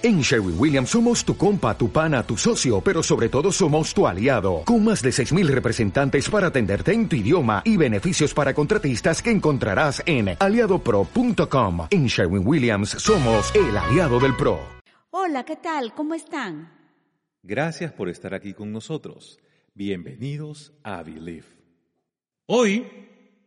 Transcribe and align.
En 0.00 0.20
Sherwin 0.20 0.54
Williams 0.56 0.90
somos 0.90 1.24
tu 1.24 1.36
compa, 1.36 1.76
tu 1.76 1.90
pana, 1.90 2.22
tu 2.22 2.36
socio, 2.36 2.80
pero 2.80 3.02
sobre 3.02 3.28
todo 3.28 3.50
somos 3.50 3.92
tu 3.92 4.06
aliado, 4.06 4.62
con 4.64 4.84
más 4.84 5.02
de 5.02 5.10
6.000 5.10 5.48
representantes 5.48 6.30
para 6.30 6.46
atenderte 6.46 6.92
en 6.92 7.08
tu 7.08 7.16
idioma 7.16 7.62
y 7.64 7.76
beneficios 7.76 8.32
para 8.32 8.54
contratistas 8.54 9.20
que 9.20 9.32
encontrarás 9.32 10.00
en 10.06 10.36
aliadopro.com. 10.38 11.88
En 11.90 12.06
Sherwin 12.06 12.46
Williams 12.46 12.90
somos 12.90 13.52
el 13.56 13.76
aliado 13.76 14.20
del 14.20 14.36
PRO. 14.36 14.60
Hola, 15.10 15.44
¿qué 15.44 15.56
tal? 15.56 15.92
¿Cómo 15.92 16.14
están? 16.14 16.70
Gracias 17.42 17.90
por 17.90 18.08
estar 18.08 18.34
aquí 18.34 18.54
con 18.54 18.70
nosotros. 18.70 19.40
Bienvenidos 19.74 20.74
a 20.84 21.02
Believe. 21.02 21.48
Hoy 22.46 22.86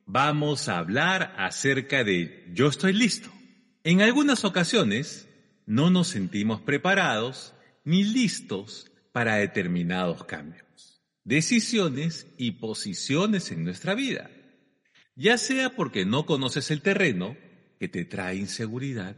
vamos 0.06 0.68
a 0.68 0.80
hablar 0.80 1.34
acerca 1.38 2.04
de 2.04 2.52
Yo 2.54 2.68
estoy 2.68 2.92
listo. 2.92 3.30
En 3.86 4.02
algunas 4.02 4.44
ocasiones, 4.44 5.30
no 5.66 5.90
nos 5.90 6.08
sentimos 6.08 6.62
preparados 6.62 7.54
ni 7.84 8.04
listos 8.04 8.92
para 9.12 9.36
determinados 9.36 10.24
cambios, 10.24 11.02
decisiones 11.24 12.28
y 12.38 12.52
posiciones 12.52 13.52
en 13.52 13.64
nuestra 13.64 13.96
vida, 13.96 14.30
ya 15.16 15.38
sea 15.38 15.76
porque 15.76 16.06
no 16.06 16.26
conoces 16.26 16.72
el 16.72 16.82
terreno 16.82 17.36
que 17.80 17.88
te 17.88 18.06
trae 18.06 18.36
inseguridad 18.36 19.16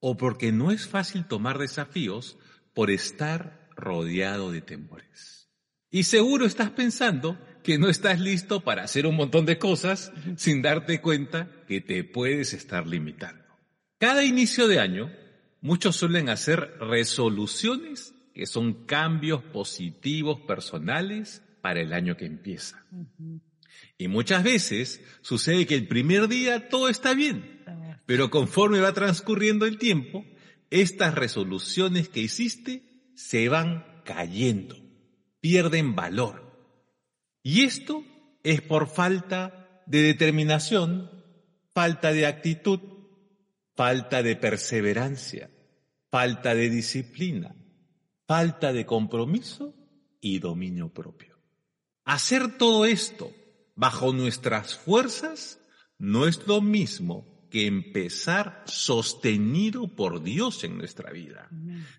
o 0.00 0.16
porque 0.16 0.50
no 0.50 0.72
es 0.72 0.88
fácil 0.88 1.26
tomar 1.26 1.58
desafíos 1.58 2.38
por 2.74 2.90
estar 2.90 3.68
rodeado 3.76 4.50
de 4.50 4.60
temores. 4.60 5.50
Y 5.90 6.04
seguro 6.04 6.46
estás 6.46 6.70
pensando 6.70 7.38
que 7.62 7.78
no 7.78 7.88
estás 7.88 8.18
listo 8.18 8.64
para 8.64 8.82
hacer 8.82 9.06
un 9.06 9.14
montón 9.14 9.46
de 9.46 9.58
cosas 9.58 10.12
sin 10.36 10.62
darte 10.62 11.00
cuenta 11.00 11.50
que 11.68 11.80
te 11.80 12.02
puedes 12.02 12.54
estar 12.54 12.86
limitando. 12.86 13.44
Cada 13.98 14.24
inicio 14.24 14.66
de 14.66 14.80
año 14.80 15.12
Muchos 15.62 15.94
suelen 15.94 16.28
hacer 16.28 16.76
resoluciones 16.80 18.14
que 18.34 18.46
son 18.46 18.84
cambios 18.84 19.42
positivos 19.44 20.40
personales 20.40 21.42
para 21.60 21.80
el 21.80 21.92
año 21.92 22.16
que 22.16 22.26
empieza. 22.26 22.84
Y 23.96 24.08
muchas 24.08 24.42
veces 24.42 25.00
sucede 25.20 25.66
que 25.66 25.76
el 25.76 25.86
primer 25.86 26.26
día 26.26 26.68
todo 26.68 26.88
está 26.88 27.14
bien, 27.14 27.62
pero 28.06 28.28
conforme 28.28 28.80
va 28.80 28.92
transcurriendo 28.92 29.64
el 29.64 29.78
tiempo, 29.78 30.24
estas 30.70 31.14
resoluciones 31.14 32.08
que 32.08 32.20
hiciste 32.20 32.82
se 33.14 33.48
van 33.48 33.86
cayendo, 34.04 34.76
pierden 35.40 35.94
valor. 35.94 36.42
Y 37.44 37.62
esto 37.62 38.04
es 38.42 38.62
por 38.62 38.88
falta 38.88 39.82
de 39.86 40.02
determinación, 40.02 41.08
falta 41.72 42.12
de 42.12 42.26
actitud, 42.26 42.80
falta 43.74 44.22
de 44.22 44.36
perseverancia, 44.36 45.50
falta 46.12 46.54
de 46.54 46.68
disciplina, 46.68 47.56
falta 48.26 48.70
de 48.74 48.84
compromiso 48.84 49.74
y 50.20 50.40
dominio 50.40 50.92
propio. 50.92 51.38
Hacer 52.04 52.58
todo 52.58 52.84
esto 52.84 53.32
bajo 53.74 54.12
nuestras 54.12 54.74
fuerzas 54.76 55.58
no 55.96 56.26
es 56.26 56.46
lo 56.46 56.60
mismo 56.60 57.48
que 57.50 57.66
empezar 57.66 58.62
sostenido 58.66 59.96
por 59.96 60.22
Dios 60.22 60.64
en 60.64 60.76
nuestra 60.76 61.10
vida, 61.12 61.48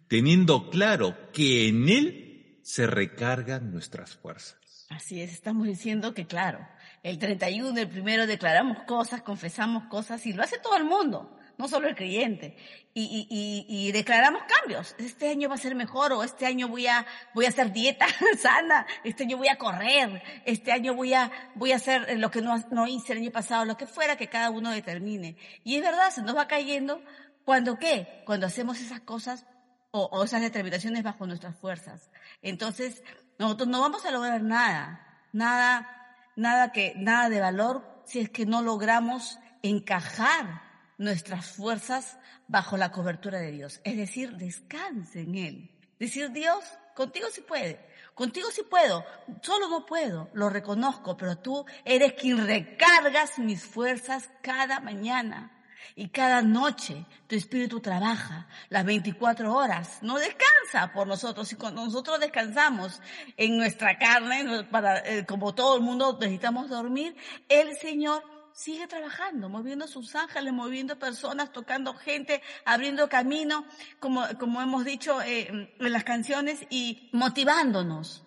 teniendo 0.08 0.70
claro 0.70 1.32
que 1.32 1.68
en 1.68 1.90
Él 1.90 2.60
se 2.62 2.86
recargan 2.86 3.72
nuestras 3.72 4.16
fuerzas. 4.16 4.86
Así 4.92 5.22
es, 5.22 5.34
estamos 5.34 5.66
diciendo 5.66 6.14
que 6.14 6.28
claro, 6.28 6.60
el 7.02 7.18
31, 7.18 7.80
el 7.80 7.90
primero 7.90 8.28
declaramos 8.28 8.84
cosas, 8.84 9.24
confesamos 9.24 9.86
cosas 9.86 10.24
y 10.28 10.34
lo 10.34 10.44
hace 10.44 10.60
todo 10.60 10.78
el 10.78 10.86
mundo 10.86 11.36
no 11.58 11.68
solo 11.68 11.88
el 11.88 11.96
creyente. 11.96 12.56
Y, 12.96 13.28
y, 13.30 13.66
y, 13.68 13.92
declaramos 13.92 14.44
cambios. 14.44 14.96
Este 15.00 15.30
año 15.30 15.50
va 15.50 15.56
a 15.56 15.58
ser 15.58 15.74
mejor 15.74 16.14
o 16.14 16.24
este 16.24 16.46
año 16.46 16.68
voy 16.68 16.86
a, 16.86 17.08
voy 17.34 17.46
a 17.46 17.50
hacer 17.50 17.72
dieta 17.74 18.06
sana, 18.38 18.86
este 19.04 19.24
año 19.24 19.38
voy 19.38 19.48
a 19.48 19.58
correr, 19.58 20.22
este 20.46 20.72
año 20.72 20.94
voy 20.94 21.16
a, 21.16 21.32
voy 21.56 21.72
a 21.72 21.78
hacer 21.78 22.20
lo 22.20 22.30
que 22.30 22.42
no, 22.42 22.56
no 22.70 22.86
hice 22.86 23.14
el 23.14 23.20
año 23.20 23.32
pasado, 23.32 23.66
lo 23.66 23.78
que 23.78 23.88
fuera 23.88 24.16
que 24.16 24.28
cada 24.28 24.52
uno 24.52 24.70
determine. 24.70 25.38
Y 25.64 25.78
es 25.78 25.82
verdad, 25.82 26.12
se 26.12 26.22
nos 26.22 26.36
va 26.36 26.48
cayendo 26.48 27.02
cuando 27.46 27.80
qué? 27.80 28.22
Cuando 28.26 28.46
hacemos 28.46 28.80
esas 28.80 29.00
cosas 29.00 29.46
o, 29.90 30.04
o 30.12 30.24
esas 30.24 30.42
determinaciones 30.42 31.02
bajo 31.02 31.26
nuestras 31.26 31.58
fuerzas. 31.58 32.12
Entonces, 32.44 33.02
nosotros 33.40 33.70
no 33.70 33.82
vamos 33.82 34.06
a 34.06 34.12
lograr 34.12 34.44
nada, 34.44 35.28
nada, 35.32 36.16
nada 36.36 36.72
que, 36.72 36.94
nada 36.96 37.30
de 37.30 37.42
valor 37.42 38.04
si 38.06 38.20
es 38.20 38.30
que 38.30 38.46
no 38.46 38.62
logramos 38.62 39.40
encajar 39.64 40.73
nuestras 40.98 41.48
fuerzas 41.48 42.18
bajo 42.48 42.78
la 42.78 42.92
cobertura 42.92 43.40
de 43.40 43.52
Dios. 43.52 43.82
Es 43.84 43.98
decir, 43.98 44.34
descanse 44.38 45.22
en 45.22 45.36
Él. 45.36 45.72
Decir, 46.00 46.32
Dios, 46.32 46.64
contigo 46.96 47.28
sí 47.32 47.42
puede, 47.42 47.80
contigo 48.14 48.50
sí 48.52 48.64
puedo, 48.70 49.06
solo 49.42 49.70
no 49.70 49.86
puedo, 49.86 50.30
lo 50.34 50.50
reconozco, 50.50 51.16
pero 51.16 51.38
tú 51.38 51.66
eres 51.86 52.14
quien 52.14 52.46
recargas 52.46 53.40
mis 53.40 53.64
fuerzas 53.64 54.30
cada 54.42 54.80
mañana. 54.80 55.52
Y 55.96 56.10
cada 56.10 56.42
noche 56.42 57.06
tu 57.28 57.36
espíritu 57.36 57.80
trabaja 57.80 58.48
las 58.70 58.84
24 58.84 59.54
horas, 59.54 60.00
no 60.02 60.18
descansa 60.18 60.92
por 60.94 61.08
nosotros. 61.08 61.54
Cuando 61.60 61.86
nosotros 61.86 62.20
descansamos 62.20 63.00
en 63.38 63.58
nuestra 63.58 63.98
carne, 64.00 64.64
para, 64.72 65.00
eh, 65.00 65.26
como 65.26 65.54
todo 65.54 65.76
el 65.76 65.84
mundo 65.84 66.18
necesitamos 66.20 66.70
dormir, 66.70 67.16
el 67.48 67.78
Señor 67.78 68.24
sigue 68.54 68.88
trabajando, 68.88 69.50
moviendo 69.50 69.88
sus 69.88 70.16
ángeles, 70.16 70.54
moviendo 70.54 70.98
personas, 71.00 71.52
tocando 71.52 71.94
gente, 71.94 72.42
abriendo 72.66 73.10
camino, 73.10 73.66
como, 74.00 74.26
como 74.40 74.62
hemos 74.62 74.86
dicho 74.86 75.22
eh, 75.22 75.70
en 75.80 75.92
las 75.92 76.04
canciones, 76.04 76.66
y 76.70 77.10
motivándonos 77.12 78.24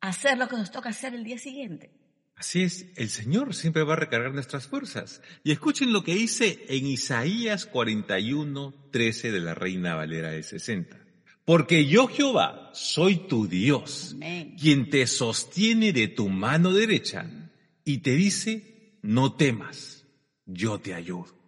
a 0.00 0.08
hacer 0.08 0.38
lo 0.38 0.48
que 0.48 0.56
nos 0.56 0.70
toca 0.70 0.90
hacer 0.90 1.14
el 1.14 1.24
día 1.24 1.38
siguiente. 1.38 1.90
Así 2.36 2.62
es, 2.62 2.86
el 2.94 3.08
Señor 3.08 3.52
siempre 3.52 3.82
va 3.82 3.94
a 3.94 3.96
recargar 3.96 4.32
nuestras 4.32 4.68
fuerzas. 4.68 5.22
Y 5.42 5.50
escuchen 5.50 5.92
lo 5.92 6.04
que 6.04 6.14
dice 6.14 6.64
en 6.68 6.86
Isaías 6.86 7.66
41, 7.66 8.74
13 8.92 9.32
de 9.32 9.40
la 9.40 9.56
Reina 9.56 9.96
Valera 9.96 10.30
de 10.30 10.44
60. 10.44 10.96
Porque 11.44 11.86
yo 11.86 12.06
Jehová 12.06 12.70
soy 12.74 13.26
tu 13.26 13.48
Dios, 13.48 14.14
quien 14.60 14.88
te 14.90 15.06
sostiene 15.06 15.92
de 15.92 16.06
tu 16.06 16.28
mano 16.28 16.72
derecha 16.72 17.28
y 17.84 17.98
te 17.98 18.12
dice, 18.12 18.77
no 19.02 19.34
temas, 19.34 20.06
yo 20.46 20.80
te 20.80 20.94
ayudo. 20.94 21.38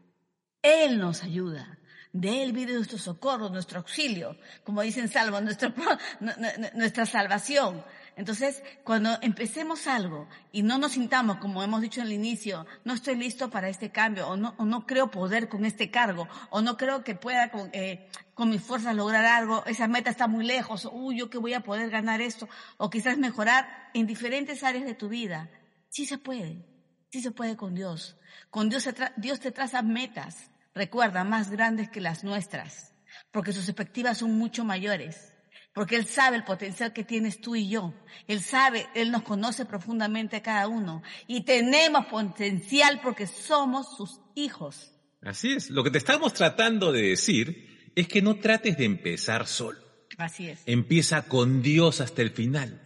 Él 0.62 0.98
nos 0.98 1.22
ayuda. 1.22 1.78
De 2.12 2.42
Él 2.42 2.52
viene 2.52 2.74
nuestro 2.74 2.98
socorro, 2.98 3.50
nuestro 3.50 3.78
auxilio, 3.78 4.36
como 4.64 4.82
dicen 4.82 5.08
Salvo, 5.08 5.40
nuestra, 5.40 5.72
nuestra 6.74 7.06
salvación. 7.06 7.84
Entonces, 8.16 8.62
cuando 8.82 9.16
empecemos 9.22 9.86
algo 9.86 10.28
y 10.50 10.62
no 10.62 10.76
nos 10.76 10.92
sintamos, 10.92 11.38
como 11.38 11.62
hemos 11.62 11.80
dicho 11.80 12.00
en 12.00 12.08
el 12.08 12.12
inicio, 12.12 12.66
no 12.84 12.94
estoy 12.94 13.14
listo 13.14 13.48
para 13.48 13.68
este 13.68 13.90
cambio, 13.90 14.28
o 14.28 14.36
no, 14.36 14.54
no 14.58 14.86
creo 14.86 15.10
poder 15.10 15.48
con 15.48 15.64
este 15.64 15.90
cargo, 15.90 16.28
o 16.50 16.60
no 16.60 16.76
creo 16.76 17.04
que 17.04 17.14
pueda 17.14 17.50
con, 17.50 17.70
eh, 17.72 18.08
con 18.34 18.50
mis 18.50 18.60
fuerzas 18.60 18.96
lograr 18.96 19.24
algo, 19.24 19.64
esa 19.66 19.86
meta 19.86 20.10
está 20.10 20.26
muy 20.26 20.44
lejos, 20.44 20.88
uy, 20.92 21.16
yo 21.16 21.30
que 21.30 21.38
voy 21.38 21.54
a 21.54 21.60
poder 21.60 21.90
ganar 21.90 22.20
esto, 22.20 22.48
o 22.76 22.90
quizás 22.90 23.16
mejorar 23.16 23.90
en 23.94 24.06
diferentes 24.06 24.64
áreas 24.64 24.84
de 24.84 24.94
tu 24.94 25.08
vida. 25.08 25.48
Sí 25.88 26.04
se 26.04 26.18
puede. 26.18 26.69
Sí 27.10 27.20
se 27.20 27.32
puede 27.32 27.56
con 27.56 27.74
Dios. 27.74 28.16
Con 28.50 28.68
Dios, 28.68 28.88
Dios 29.16 29.40
te 29.40 29.50
traza 29.50 29.82
metas, 29.82 30.50
recuerda, 30.74 31.24
más 31.24 31.50
grandes 31.50 31.90
que 31.90 32.00
las 32.00 32.22
nuestras, 32.22 32.94
porque 33.32 33.52
sus 33.52 33.68
expectativas 33.68 34.18
son 34.18 34.38
mucho 34.38 34.64
mayores, 34.64 35.32
porque 35.74 35.96
Él 35.96 36.06
sabe 36.06 36.36
el 36.36 36.44
potencial 36.44 36.92
que 36.92 37.04
tienes 37.04 37.40
tú 37.40 37.56
y 37.56 37.68
yo. 37.68 37.94
Él 38.28 38.40
sabe, 38.40 38.86
Él 38.94 39.10
nos 39.10 39.22
conoce 39.22 39.64
profundamente 39.64 40.36
a 40.36 40.42
cada 40.42 40.68
uno 40.68 41.02
y 41.26 41.44
tenemos 41.44 42.06
potencial 42.06 43.00
porque 43.02 43.26
somos 43.26 43.96
sus 43.96 44.20
hijos. 44.36 44.92
Así 45.22 45.52
es, 45.52 45.70
lo 45.70 45.82
que 45.82 45.90
te 45.90 45.98
estamos 45.98 46.32
tratando 46.32 46.92
de 46.92 47.02
decir 47.02 47.92
es 47.94 48.06
que 48.06 48.22
no 48.22 48.36
trates 48.36 48.78
de 48.78 48.84
empezar 48.84 49.46
solo. 49.46 49.80
Así 50.16 50.48
es. 50.48 50.62
Empieza 50.66 51.22
con 51.22 51.60
Dios 51.62 52.00
hasta 52.00 52.22
el 52.22 52.30
final, 52.30 52.80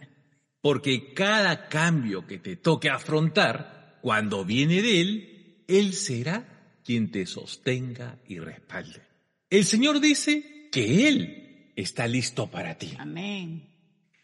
porque 0.61 1.13
cada 1.13 1.67
cambio 1.67 2.25
que 2.25 2.39
te 2.39 2.55
toque 2.55 2.89
afrontar, 2.89 3.74
cuando 4.05 4.45
viene 4.45 4.83
de 4.83 5.01
Él, 5.01 5.63
Él 5.67 5.93
será 5.93 6.45
quien 6.83 7.09
te 7.09 7.25
sostenga 7.25 8.19
y 8.27 8.37
respalde. 8.37 9.01
El 9.49 9.65
Señor 9.65 9.99
dice 9.99 10.69
que 10.71 11.07
Él 11.07 11.71
está 11.75 12.07
listo 12.07 12.45
para 12.45 12.77
ti. 12.77 12.93
Amén. 12.99 13.67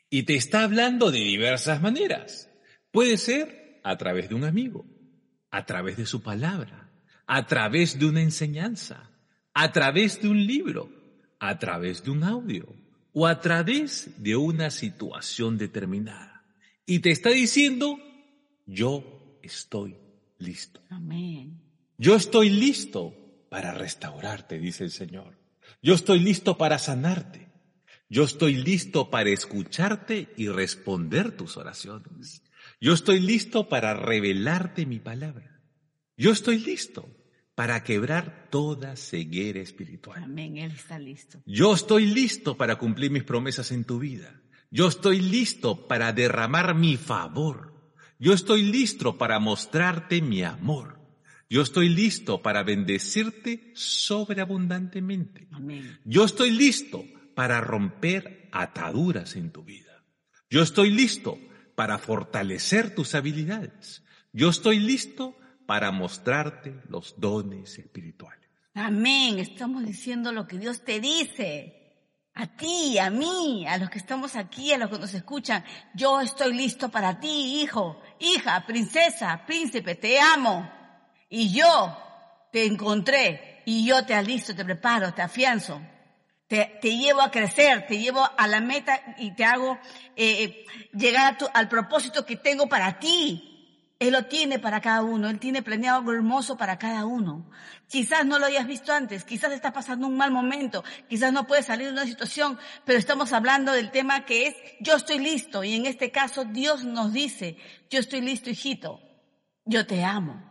Y 0.07 0.21
te 0.21 0.35
está 0.35 0.61
hablando 0.65 1.09
de 1.09 1.21
diversas 1.21 1.81
maneras. 1.81 2.47
Puede 2.91 3.17
ser 3.17 3.79
a 3.83 3.97
través 3.97 4.29
de 4.29 4.35
un 4.35 4.43
amigo, 4.43 4.85
a 5.49 5.65
través 5.65 5.97
de 5.97 6.05
su 6.05 6.21
palabra, 6.21 6.91
a 7.25 7.47
través 7.47 7.97
de 7.97 8.05
una 8.05 8.21
enseñanza, 8.21 9.09
a 9.55 9.71
través 9.71 10.21
de 10.21 10.27
un 10.27 10.45
libro, 10.45 10.91
a 11.39 11.57
través 11.57 12.03
de 12.03 12.11
un 12.11 12.23
audio 12.23 12.71
o 13.13 13.25
a 13.25 13.41
través 13.41 14.11
de 14.21 14.35
una 14.35 14.69
situación 14.69 15.57
determinada. 15.57 16.45
Y 16.85 16.99
te 16.99 17.09
está 17.09 17.31
diciendo, 17.31 17.97
yo 18.67 19.20
estoy 19.43 19.97
listo. 20.39 20.81
Amén. 20.89 21.61
Yo 21.97 22.15
estoy 22.15 22.49
listo 22.49 23.15
para 23.49 23.73
restaurarte, 23.73 24.59
dice 24.59 24.83
el 24.83 24.91
Señor. 24.91 25.37
Yo 25.81 25.93
estoy 25.93 26.19
listo 26.19 26.57
para 26.57 26.79
sanarte. 26.79 27.49
Yo 28.09 28.23
estoy 28.23 28.55
listo 28.55 29.09
para 29.09 29.29
escucharte 29.29 30.33
y 30.35 30.49
responder 30.49 31.31
tus 31.31 31.57
oraciones. 31.57 32.43
Yo 32.79 32.93
estoy 32.93 33.19
listo 33.19 33.69
para 33.69 33.93
revelarte 33.93 34.85
mi 34.85 34.99
palabra. 34.99 35.61
Yo 36.17 36.31
estoy 36.31 36.59
listo 36.59 37.09
para 37.55 37.83
quebrar 37.83 38.47
toda 38.49 38.95
ceguera 38.95 39.59
espiritual. 39.59 40.23
Amén, 40.23 40.57
Él 40.57 40.71
está 40.71 40.99
listo. 40.99 41.41
Yo 41.45 41.73
estoy 41.73 42.05
listo 42.05 42.57
para 42.57 42.77
cumplir 42.77 43.11
mis 43.11 43.23
promesas 43.23 43.71
en 43.71 43.85
tu 43.85 43.99
vida. 43.99 44.41
Yo 44.71 44.87
estoy 44.87 45.19
listo 45.19 45.87
para 45.87 46.13
derramar 46.13 46.75
mi 46.75 46.97
favor. 46.97 47.70
Yo 48.21 48.33
estoy 48.33 48.61
listo 48.61 49.17
para 49.17 49.39
mostrarte 49.39 50.21
mi 50.21 50.43
amor. 50.43 50.99
Yo 51.49 51.63
estoy 51.63 51.89
listo 51.89 52.43
para 52.43 52.61
bendecirte 52.61 53.71
sobreabundantemente. 53.73 55.47
Amén. 55.49 55.99
Yo 56.05 56.25
estoy 56.25 56.51
listo 56.51 57.03
para 57.33 57.61
romper 57.61 58.47
ataduras 58.51 59.35
en 59.35 59.49
tu 59.51 59.63
vida. 59.63 60.03
Yo 60.51 60.61
estoy 60.61 60.91
listo 60.91 61.39
para 61.73 61.97
fortalecer 61.97 62.93
tus 62.93 63.15
habilidades. 63.15 64.03
Yo 64.33 64.51
estoy 64.51 64.77
listo 64.77 65.35
para 65.65 65.89
mostrarte 65.89 66.79
los 66.89 67.19
dones 67.19 67.79
espirituales. 67.79 68.47
Amén. 68.75 69.39
Estamos 69.39 69.83
diciendo 69.83 70.31
lo 70.31 70.45
que 70.45 70.59
Dios 70.59 70.83
te 70.83 70.99
dice. 70.99 71.80
A 72.41 72.47
ti, 72.47 72.97
a 72.97 73.11
mí, 73.11 73.67
a 73.67 73.77
los 73.77 73.91
que 73.91 73.99
estamos 73.99 74.35
aquí, 74.35 74.73
a 74.73 74.77
los 74.79 74.89
que 74.89 74.97
nos 74.97 75.13
escuchan. 75.13 75.63
Yo 75.93 76.19
estoy 76.21 76.53
listo 76.55 76.89
para 76.89 77.19
ti, 77.19 77.61
hijo, 77.61 78.01
hija, 78.19 78.65
princesa, 78.65 79.43
príncipe, 79.45 79.93
te 79.93 80.19
amo. 80.19 80.67
Y 81.29 81.53
yo 81.53 81.95
te 82.51 82.65
encontré 82.65 83.61
y 83.67 83.85
yo 83.85 84.03
te 84.07 84.15
alisto, 84.15 84.55
te 84.55 84.65
preparo, 84.65 85.13
te 85.13 85.21
afianzo. 85.21 85.79
Te, 86.47 86.79
llevo 86.81 87.21
a 87.21 87.29
crecer, 87.29 87.85
te 87.85 87.99
llevo 87.99 88.27
a 88.35 88.47
la 88.47 88.59
meta 88.59 88.99
y 89.19 89.35
te 89.35 89.45
hago 89.45 89.77
eh, 90.15 90.43
eh, 90.43 90.65
llegar 90.93 91.33
a 91.33 91.37
tu- 91.37 91.49
al 91.53 91.69
propósito 91.69 92.25
que 92.25 92.37
tengo 92.37 92.67
para 92.67 92.97
ti. 92.99 93.50
Él 94.01 94.13
lo 94.13 94.25
tiene 94.25 94.57
para 94.57 94.81
cada 94.81 95.03
uno, 95.03 95.29
Él 95.29 95.37
tiene 95.37 95.61
planeado 95.61 95.99
algo 95.99 96.11
hermoso 96.11 96.57
para 96.57 96.79
cada 96.79 97.05
uno. 97.05 97.51
Quizás 97.87 98.25
no 98.25 98.39
lo 98.39 98.47
hayas 98.47 98.65
visto 98.65 98.91
antes, 98.91 99.23
quizás 99.23 99.51
estás 99.51 99.73
pasando 99.73 100.07
un 100.07 100.17
mal 100.17 100.31
momento, 100.31 100.83
quizás 101.07 101.31
no 101.31 101.45
puedes 101.45 101.67
salir 101.67 101.85
de 101.85 101.93
una 101.93 102.07
situación, 102.07 102.57
pero 102.83 102.97
estamos 102.97 103.31
hablando 103.31 103.71
del 103.73 103.91
tema 103.91 104.25
que 104.25 104.47
es 104.47 104.55
yo 104.79 104.95
estoy 104.95 105.19
listo 105.19 105.63
y 105.63 105.75
en 105.75 105.85
este 105.85 106.09
caso 106.09 106.45
Dios 106.45 106.83
nos 106.83 107.13
dice, 107.13 107.57
yo 107.91 107.99
estoy 107.99 108.21
listo 108.21 108.49
hijito, 108.49 108.99
yo 109.65 109.85
te 109.85 110.03
amo, 110.03 110.41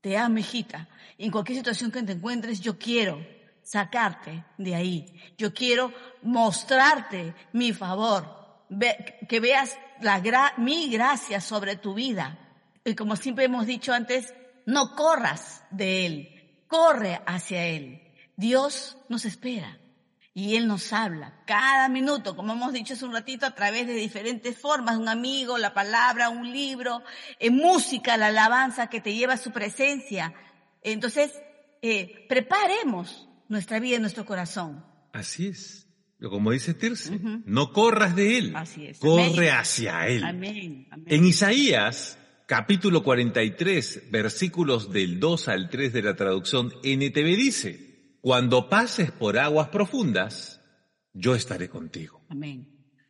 te 0.00 0.16
amo 0.16 0.38
hijita. 0.38 0.88
Y 1.18 1.24
en 1.24 1.32
cualquier 1.32 1.58
situación 1.58 1.90
que 1.90 2.00
te 2.04 2.12
encuentres, 2.12 2.60
yo 2.60 2.78
quiero 2.78 3.26
sacarte 3.64 4.44
de 4.56 4.76
ahí, 4.76 5.20
yo 5.36 5.52
quiero 5.52 5.92
mostrarte 6.22 7.34
mi 7.52 7.72
favor, 7.72 8.66
que 9.28 9.40
veas 9.40 9.76
la 10.00 10.22
gra- 10.22 10.54
mi 10.58 10.88
gracia 10.90 11.40
sobre 11.40 11.74
tu 11.74 11.92
vida. 11.94 12.38
Y 12.84 12.94
como 12.94 13.16
siempre 13.16 13.44
hemos 13.46 13.66
dicho 13.66 13.92
antes, 13.92 14.34
no 14.66 14.94
corras 14.94 15.62
de 15.70 16.06
Él, 16.06 16.62
corre 16.68 17.20
hacia 17.26 17.64
Él. 17.66 18.00
Dios 18.36 18.98
nos 19.08 19.24
espera 19.24 19.78
y 20.34 20.56
Él 20.56 20.66
nos 20.66 20.92
habla 20.92 21.42
cada 21.46 21.88
minuto, 21.88 22.34
como 22.36 22.52
hemos 22.54 22.72
dicho 22.72 22.94
hace 22.94 23.04
un 23.04 23.12
ratito, 23.12 23.46
a 23.46 23.54
través 23.54 23.86
de 23.86 23.94
diferentes 23.94 24.58
formas, 24.58 24.96
un 24.96 25.08
amigo, 25.08 25.56
la 25.58 25.72
palabra, 25.72 26.28
un 26.28 26.52
libro, 26.52 27.02
en 27.38 27.54
música, 27.56 28.16
la 28.16 28.26
alabanza 28.28 28.88
que 28.88 29.00
te 29.00 29.14
lleva 29.14 29.34
a 29.34 29.38
su 29.38 29.52
presencia. 29.52 30.34
Entonces, 30.82 31.32
eh, 31.82 32.26
preparemos 32.28 33.28
nuestra 33.48 33.78
vida 33.78 33.96
y 33.96 34.00
nuestro 34.00 34.24
corazón. 34.26 34.84
Así 35.12 35.48
es. 35.48 35.86
Como 36.20 36.50
dice 36.52 36.74
Tirce, 36.74 37.14
Ujú. 37.16 37.42
no 37.44 37.72
corras 37.72 38.16
de 38.16 38.38
él, 38.38 38.56
Así 38.56 38.86
es. 38.86 38.98
corre 38.98 39.50
Amén. 39.50 39.60
hacia 39.60 40.06
él. 40.08 40.24
Amén. 40.24 40.88
amén. 40.90 41.04
En 41.06 41.24
Isaías, 41.26 42.18
capítulo 42.46 43.02
43, 43.02 44.10
versículos 44.10 44.92
del 44.92 45.20
2 45.20 45.48
al 45.48 45.70
3 45.70 45.92
de 45.92 46.02
la 46.02 46.16
traducción 46.16 46.72
NTV 46.82 47.36
dice, 47.36 48.18
Cuando 48.20 48.68
pases 48.68 49.10
por 49.10 49.38
aguas 49.38 49.68
profundas, 49.68 50.60
yo 51.12 51.34
estaré 51.34 51.68
contigo. 51.68 52.24
Amén. 52.28 52.68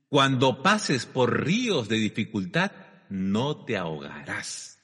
Cuando 0.09 0.63
pases 0.63 1.07
por 1.07 1.45
ríos 1.45 1.89
de 1.89 1.97
dificultad, 1.97 2.73
no 3.09 3.65
te 3.65 3.77
ahogarás. 3.77 4.79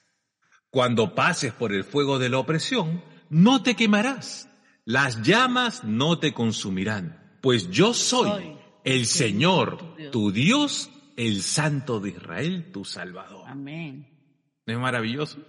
Cuando 0.69 1.15
pases 1.15 1.53
por 1.53 1.73
el 1.73 1.83
fuego 1.83 2.19
de 2.19 2.29
la 2.29 2.39
opresión, 2.39 3.03
no 3.29 3.63
te 3.63 3.75
quemarás. 3.75 4.49
Las 4.83 5.21
llamas 5.21 5.83
no 5.83 6.19
te 6.19 6.33
consumirán, 6.33 7.37
pues 7.41 7.69
yo 7.69 7.93
soy 7.93 8.29
Soy 8.29 8.57
el 8.83 9.05
Señor, 9.05 9.77
tu 9.77 9.95
Dios. 9.95 10.11
tu 10.11 10.31
Dios, 10.31 10.89
el 11.15 11.41
Santo 11.43 11.99
de 11.99 12.09
Israel, 12.09 12.71
tu 12.71 12.83
Salvador. 12.83 13.45
Amén. 13.47 14.10
¿No 14.65 14.73
es 14.73 14.79
maravilloso? 14.79 15.39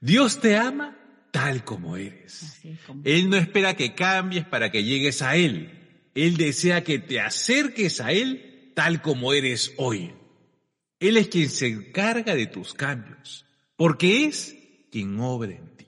Dios 0.00 0.40
te 0.40 0.56
ama 0.56 0.96
tal 1.30 1.64
como 1.64 1.96
eres. 1.96 2.60
Como- 2.86 3.02
Él 3.04 3.28
no 3.30 3.36
espera 3.36 3.74
que 3.76 3.94
cambies 3.94 4.44
para 4.46 4.70
que 4.70 4.84
llegues 4.84 5.22
a 5.22 5.36
Él. 5.36 5.76
Él 6.14 6.36
desea 6.36 6.82
que 6.84 6.98
te 6.98 7.20
acerques 7.20 8.00
a 8.00 8.12
Él 8.12 8.72
tal 8.74 9.02
como 9.02 9.32
eres 9.32 9.74
hoy. 9.76 10.12
Él 10.98 11.16
es 11.16 11.28
quien 11.28 11.48
se 11.48 11.68
encarga 11.68 12.34
de 12.34 12.46
tus 12.46 12.74
cambios, 12.74 13.46
porque 13.76 14.26
es 14.26 14.56
quien 14.90 15.18
obra 15.20 15.52
en 15.52 15.76
ti. 15.76 15.86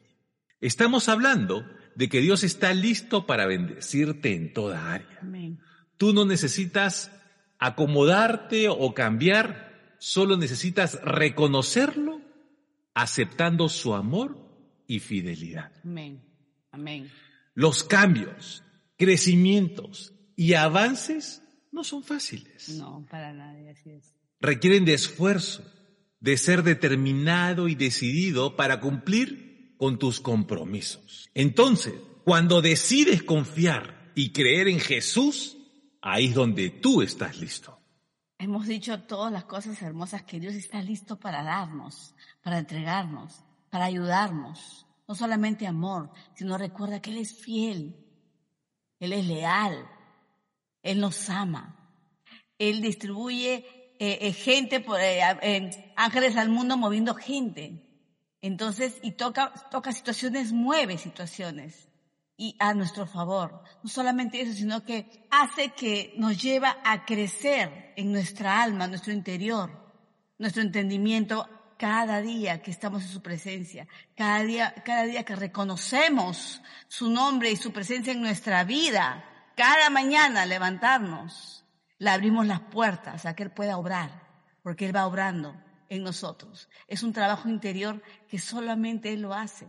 Estamos 0.61 1.09
hablando 1.09 1.67
de 1.95 2.09
que 2.09 2.21
Dios 2.21 2.45
está 2.45 2.73
listo 2.73 3.27
para 3.27 3.47
bendecirte 3.47 4.35
en 4.35 4.53
toda 4.55 4.93
área. 4.93 5.19
Amén. 5.21 5.59
Tú 5.99 6.15
no 6.15 6.25
necesitas 6.25 7.11
acomodarte 7.59 8.69
o 8.71 8.95
cambiar, 8.95 9.97
solo 9.99 10.37
necesitas 10.39 10.99
reconocerlo, 11.03 12.22
aceptando 12.95 13.69
su 13.69 13.95
amor 13.95 14.39
y 14.87 15.01
fidelidad. 15.01 15.73
Amén. 15.85 16.23
Amén. 16.71 17.11
Los 17.55 17.85
cambios, 17.85 18.63
crecimientos 18.97 20.15
y 20.37 20.55
avances 20.55 21.43
no 21.71 21.85
son 21.85 22.03
fáciles. 22.03 22.71
No, 22.71 23.07
para 23.11 23.33
nadie, 23.33 23.71
así 23.71 23.91
es. 23.91 24.15
Requieren 24.41 24.85
de 24.85 24.95
esfuerzo, 24.95 25.65
de 26.21 26.37
ser 26.37 26.63
determinado 26.63 27.69
y 27.69 27.75
decidido 27.75 28.57
para 28.57 28.81
cumplir 28.81 29.75
con 29.77 29.99
tus 29.99 30.21
compromisos. 30.21 31.31
Entonces, 31.35 31.95
cuando 32.25 32.63
decides 32.63 33.23
confiar 33.23 34.13
y 34.15 34.31
creer 34.31 34.69
en 34.69 34.81
Jesús, 34.81 35.59
ahí 36.01 36.27
es 36.27 36.35
donde 36.35 36.71
tú 36.71 37.03
estás 37.03 37.41
listo. 37.41 37.79
Hemos 38.39 38.67
dicho 38.67 39.01
todas 39.03 39.33
las 39.33 39.45
cosas 39.45 39.81
hermosas 39.83 40.25
que 40.25 40.41
Dios 40.41 40.55
está 40.55 40.83
listo 40.83 41.19
para 41.19 41.45
darnos, 41.45 42.15
para 42.43 42.59
entregarnos, 42.59 43.43
para 43.71 43.87
ayudarnos. 43.87 44.87
No 45.09 45.15
solamente 45.15 45.67
amor, 45.67 46.11
sino 46.35 46.59
recuerda 46.59 47.01
que 47.01 47.11
Él 47.11 47.19
es 47.19 47.35
fiel, 47.35 47.97
Él 49.01 49.13
es 49.13 49.27
leal, 49.27 49.87
Él 50.83 51.01
nos 51.01 51.29
ama. 51.29 51.77
Él 52.59 52.81
distribuye 52.81 53.67
eh, 53.99 54.19
eh, 54.21 54.33
gente, 54.33 54.81
por, 54.81 55.01
eh, 55.01 55.21
ángeles 55.97 56.37
al 56.37 56.49
mundo 56.49 56.77
moviendo 56.77 57.15
gente. 57.15 57.83
Entonces, 58.41 58.99
y 59.03 59.13
toca, 59.13 59.53
toca 59.71 59.93
situaciones, 59.93 60.53
mueve 60.53 60.99
situaciones 60.99 61.89
y 62.37 62.57
a 62.59 62.75
nuestro 62.75 63.07
favor. 63.07 63.63
No 63.83 63.89
solamente 63.89 64.41
eso, 64.41 64.53
sino 64.53 64.85
que 64.85 65.27
hace 65.31 65.71
que 65.71 66.15
nos 66.17 66.43
lleva 66.43 66.79
a 66.85 67.05
crecer 67.05 67.93
en 67.97 68.11
nuestra 68.11 68.63
alma, 68.63 68.89
nuestro 68.89 69.13
interior, 69.13 69.71
nuestro 70.39 70.63
entendimiento 70.63 71.49
cada 71.83 72.23
día 72.23 72.63
que 72.63 72.71
estamos 72.71 73.03
en 73.03 73.09
su 73.09 73.23
presencia, 73.23 73.89
cada 74.15 74.45
día, 74.45 74.73
cada 74.85 75.03
día 75.03 75.25
que 75.25 75.35
reconocemos 75.35 76.63
su 76.87 77.11
nombre 77.11 77.51
y 77.51 77.57
su 77.57 77.73
presencia 77.73 78.13
en 78.13 78.21
nuestra 78.21 78.63
vida, 78.63 79.25
cada 79.57 79.91
mañana 79.91 80.47
levantarnos, 80.47 81.65
le 81.99 82.11
abrimos 82.11 82.47
las 82.47 82.61
puertas 82.61 83.27
a 83.27 83.35
que 83.35 83.43
Él 83.43 83.51
pueda 83.51 83.79
obrar, 83.79 84.29
porque 84.63 84.87
Él 84.87 84.95
va 84.95 85.09
obrando 85.09 85.61
en 85.89 86.05
nosotros. 86.05 86.69
Es 86.87 87.03
un 87.03 87.13
trabajo 87.13 87.49
interior 87.49 88.01
que 88.29 88.39
solamente 88.39 89.13
Él 89.13 89.23
lo 89.23 89.35
hace. 89.35 89.67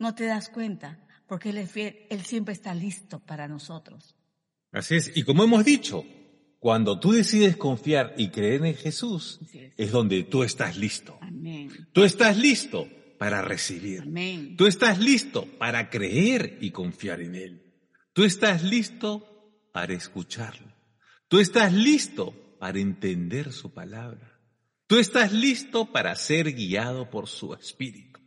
No 0.00 0.16
te 0.16 0.26
das 0.26 0.48
cuenta, 0.48 1.06
porque 1.28 1.50
Él 1.50 1.58
Él 2.10 2.24
siempre 2.24 2.52
está 2.52 2.74
listo 2.74 3.20
para 3.20 3.46
nosotros. 3.46 4.16
Así 4.72 4.96
es. 4.96 5.16
Y 5.16 5.22
como 5.22 5.44
hemos 5.44 5.64
dicho, 5.64 6.04
cuando 6.62 7.00
tú 7.00 7.10
decides 7.10 7.56
confiar 7.56 8.14
y 8.16 8.28
creer 8.28 8.64
en 8.64 8.76
Jesús, 8.76 9.40
es. 9.52 9.72
es 9.76 9.90
donde 9.90 10.22
tú 10.22 10.44
estás 10.44 10.76
listo. 10.76 11.18
Amén. 11.20 11.88
Tú 11.92 12.04
estás 12.04 12.38
listo 12.38 12.88
para 13.18 13.42
recibir. 13.42 14.02
Amén. 14.02 14.56
Tú 14.56 14.68
estás 14.68 15.00
listo 15.00 15.44
para 15.58 15.90
creer 15.90 16.58
y 16.60 16.70
confiar 16.70 17.20
en 17.20 17.34
Él. 17.34 17.62
Tú 18.12 18.22
estás 18.22 18.62
listo 18.62 19.66
para 19.72 19.92
escucharlo. 19.94 20.72
Tú 21.26 21.40
estás 21.40 21.72
listo 21.72 22.32
para 22.60 22.78
entender 22.78 23.52
su 23.52 23.74
palabra. 23.74 24.38
Tú 24.86 24.98
estás 24.98 25.32
listo 25.32 25.90
para 25.90 26.14
ser 26.14 26.52
guiado 26.52 27.10
por 27.10 27.26
su 27.26 27.54
espíritu. 27.54 28.20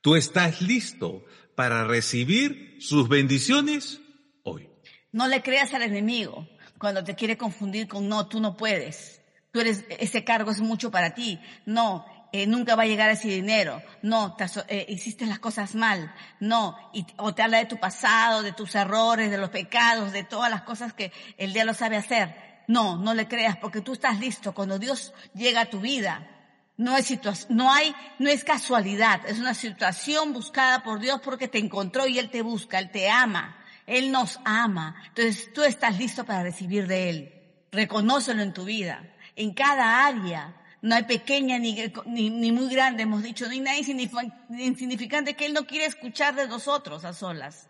Tú 0.00 0.14
estás 0.14 0.62
listo 0.62 1.24
para 1.56 1.84
recibir 1.88 2.76
sus 2.78 3.08
bendiciones 3.08 4.00
hoy. 4.44 4.68
No 5.10 5.26
le 5.26 5.42
creas 5.42 5.74
al 5.74 5.82
enemigo 5.82 6.48
cuando 6.84 7.02
te 7.02 7.14
quiere 7.14 7.38
confundir 7.38 7.88
con 7.88 8.10
no, 8.10 8.26
tú 8.26 8.40
no 8.40 8.58
puedes. 8.58 9.18
Tú 9.50 9.60
eres, 9.60 9.86
ese 9.88 10.22
cargo 10.22 10.50
es 10.50 10.60
mucho 10.60 10.90
para 10.90 11.14
ti. 11.14 11.40
No, 11.64 12.04
eh, 12.30 12.46
nunca 12.46 12.76
va 12.76 12.82
a 12.82 12.86
llegar 12.86 13.08
ese 13.08 13.28
dinero. 13.28 13.80
No, 14.02 14.36
te, 14.36 14.44
eh, 14.68 14.84
hiciste 14.90 15.24
las 15.24 15.38
cosas 15.38 15.74
mal. 15.74 16.14
No, 16.40 16.76
y, 16.92 17.06
o 17.16 17.34
te 17.34 17.40
habla 17.40 17.56
de 17.56 17.64
tu 17.64 17.78
pasado, 17.78 18.42
de 18.42 18.52
tus 18.52 18.74
errores, 18.74 19.30
de 19.30 19.38
los 19.38 19.48
pecados, 19.48 20.12
de 20.12 20.24
todas 20.24 20.50
las 20.50 20.60
cosas 20.60 20.92
que 20.92 21.10
el 21.38 21.54
diablo 21.54 21.72
sabe 21.72 21.96
hacer. 21.96 22.36
No, 22.68 22.98
no 22.98 23.14
le 23.14 23.28
creas 23.28 23.56
porque 23.56 23.80
tú 23.80 23.94
estás 23.94 24.20
listo. 24.20 24.52
Cuando 24.52 24.78
Dios 24.78 25.14
llega 25.32 25.62
a 25.62 25.70
tu 25.70 25.80
vida, 25.80 26.28
no 26.76 26.98
es 26.98 27.18
no 27.48 27.72
hay, 27.72 27.94
no 28.18 28.28
es 28.28 28.44
casualidad. 28.44 29.22
Es 29.26 29.38
una 29.38 29.54
situación 29.54 30.34
buscada 30.34 30.82
por 30.82 31.00
Dios 31.00 31.22
porque 31.24 31.48
te 31.48 31.56
encontró 31.56 32.06
y 32.06 32.18
Él 32.18 32.28
te 32.28 32.42
busca, 32.42 32.78
Él 32.78 32.90
te 32.90 33.08
ama. 33.08 33.56
Él 33.86 34.10
nos 34.10 34.40
ama. 34.44 34.96
Entonces 35.08 35.52
tú 35.52 35.62
estás 35.62 35.98
listo 35.98 36.24
para 36.24 36.42
recibir 36.42 36.86
de 36.86 37.10
Él. 37.10 37.34
Reconócelo 37.72 38.42
en 38.42 38.52
tu 38.52 38.64
vida. 38.64 39.04
En 39.36 39.52
cada 39.52 40.06
área. 40.06 40.56
No 40.80 40.94
hay 40.94 41.04
pequeña 41.04 41.58
ni, 41.58 41.90
ni, 42.06 42.52
muy 42.52 42.68
grande, 42.68 43.04
hemos 43.04 43.22
dicho. 43.22 43.46
No 43.46 43.52
hay 43.52 43.60
nada 43.60 43.78
insignificante 43.78 45.34
que 45.34 45.46
Él 45.46 45.54
no 45.54 45.66
quiere 45.66 45.86
escuchar 45.86 46.34
de 46.34 46.46
nosotros 46.46 47.04
a 47.04 47.14
solas. 47.14 47.68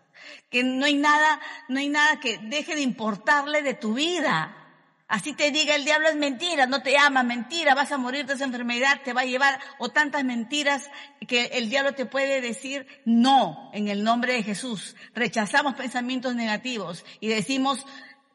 Que 0.49 0.63
no 0.63 0.85
hay 0.85 0.95
nada, 0.95 1.39
no 1.69 1.79
hay 1.79 1.89
nada 1.89 2.19
que 2.19 2.37
deje 2.39 2.75
de 2.75 2.81
importarle 2.81 3.61
de 3.61 3.73
tu 3.73 3.93
vida. 3.93 4.64
Así 5.07 5.33
te 5.33 5.51
diga 5.51 5.75
el 5.75 5.85
diablo 5.85 6.07
es 6.07 6.15
mentira, 6.15 6.65
no 6.65 6.81
te 6.81 6.97
ama, 6.97 7.21
mentira, 7.21 7.75
vas 7.75 7.91
a 7.91 7.97
morir 7.97 8.25
de 8.25 8.33
esa 8.33 8.45
enfermedad, 8.45 9.01
te 9.03 9.13
va 9.13 9.21
a 9.21 9.25
llevar, 9.25 9.59
o 9.77 9.89
tantas 9.89 10.23
mentiras 10.23 10.89
que 11.27 11.45
el 11.53 11.69
diablo 11.69 11.93
te 11.93 12.07
puede 12.07 12.41
decir 12.41 12.87
no 13.05 13.69
en 13.73 13.87
el 13.87 14.03
nombre 14.03 14.33
de 14.33 14.41
Jesús. 14.41 14.95
Rechazamos 15.13 15.75
pensamientos 15.75 16.33
negativos 16.33 17.05
y 17.19 17.27
decimos, 17.27 17.85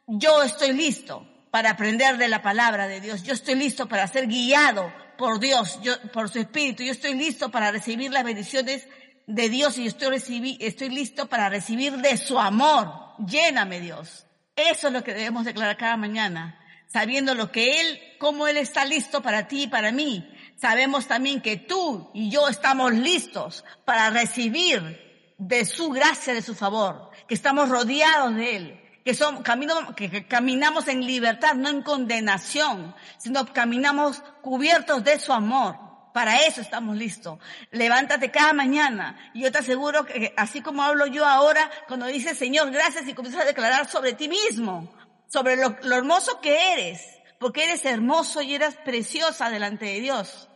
yo 0.07 0.45
estoy 0.45 0.73
listo 0.73 1.27
para 1.50 1.71
aprender 1.71 2.19
de 2.19 2.29
la 2.29 2.41
palabra 2.41 2.87
de 2.87 3.00
Dios, 3.00 3.25
yo 3.25 3.35
estoy 3.35 3.57
listo 3.57 3.89
para 3.89 4.07
ser 4.07 4.29
guiado 4.29 4.93
por 5.19 5.41
Dios, 5.41 5.81
yo, 5.83 6.00
por 6.12 6.29
su 6.29 6.39
Espíritu, 6.39 6.85
yo 6.85 6.93
estoy 6.93 7.15
listo 7.15 7.50
para 7.50 7.73
recibir 7.73 8.12
las 8.12 8.23
bendiciones 8.23 8.87
de 9.27 9.49
Dios 9.49 9.77
y 9.77 9.89
estoy, 9.89 10.57
estoy 10.61 10.89
listo 10.89 11.29
para 11.29 11.49
recibir 11.49 11.97
de 11.97 12.17
su 12.17 12.39
amor. 12.39 12.93
Lléname 13.27 13.81
Dios. 13.81 14.25
Eso 14.55 14.87
es 14.87 14.93
lo 14.93 15.03
que 15.03 15.15
debemos 15.15 15.45
declarar 15.45 15.77
cada 15.77 15.97
mañana 15.97 16.60
sabiendo 16.92 17.35
lo 17.35 17.52
que 17.52 17.80
Él, 17.80 18.00
cómo 18.18 18.49
Él 18.49 18.56
está 18.56 18.85
listo 18.85 19.23
para 19.23 19.49
ti 19.49 19.64
y 19.64 19.68
para 19.68 19.92
mí. 19.92 20.28
Sabemos 20.56 21.06
también 21.06 21.40
que 21.40 21.56
tú 21.56 22.11
y 22.12 22.30
yo 22.30 22.49
estamos 22.49 22.92
listos 22.92 23.64
para 23.85 24.11
recibir 24.11 25.35
de 25.38 25.64
su 25.64 25.90
gracia, 25.90 26.35
de 26.35 26.42
su 26.42 26.54
favor, 26.54 27.11
que 27.26 27.35
estamos 27.35 27.68
rodeados 27.68 28.35
de 28.35 28.56
Él, 28.56 28.80
que, 29.04 29.14
son, 29.14 29.42
camino, 29.42 29.94
que 29.94 30.26
caminamos 30.26 30.88
en 30.88 31.06
libertad, 31.06 31.54
no 31.54 31.70
en 31.70 31.82
condenación, 31.82 32.94
sino 33.18 33.47
caminamos 33.52 34.23
cubiertos 34.42 35.02
de 35.04 35.18
su 35.18 35.32
amor. 35.32 35.76
Para 36.12 36.44
eso 36.44 36.61
estamos 36.61 36.97
listos. 36.97 37.38
Levántate 37.70 38.32
cada 38.32 38.52
mañana. 38.52 39.30
Y 39.32 39.42
yo 39.42 39.52
te 39.52 39.59
aseguro 39.59 40.04
que 40.04 40.35
así 40.37 40.61
como 40.61 40.82
hablo 40.82 41.06
yo 41.06 41.25
ahora, 41.25 41.70
cuando 41.87 42.06
dice 42.06 42.35
Señor, 42.35 42.73
gracias 42.73 43.06
y 43.06 43.14
comienzas 43.14 43.42
a 43.42 43.47
declarar 43.47 43.88
sobre 43.88 44.14
ti 44.14 44.28
mismo, 44.28 44.92
sobre 45.30 45.56
lo, 45.56 45.76
hermoso 45.94 46.40
que 46.40 46.72
eres, 46.72 47.02
porque 47.38 47.64
eres 47.64 47.84
hermoso 47.84 48.42
y 48.42 48.54
eres 48.54 48.75
preciosa 48.76 49.49
delante 49.49 49.87
de 49.87 50.00
Dios. 50.00 50.49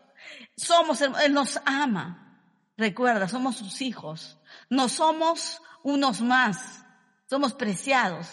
Somos, 0.57 1.01
Él 1.01 1.33
nos 1.33 1.61
ama. 1.65 2.41
Recuerda, 2.77 3.29
somos 3.29 3.57
sus 3.57 3.81
hijos. 3.81 4.39
No 4.69 4.89
somos 4.89 5.63
unos 5.83 6.21
más. 6.21 6.85
Somos 7.31 7.55
preciados 7.55 8.27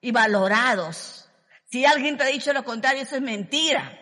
y 0.00 0.12
valorados. 0.12 1.28
Si 1.70 1.84
alguien 1.84 2.16
te 2.16 2.24
ha 2.24 2.28
dicho 2.28 2.52
lo 2.52 2.64
contrario, 2.64 3.02
eso 3.02 3.16
es 3.16 3.22
mentira. 3.22 3.98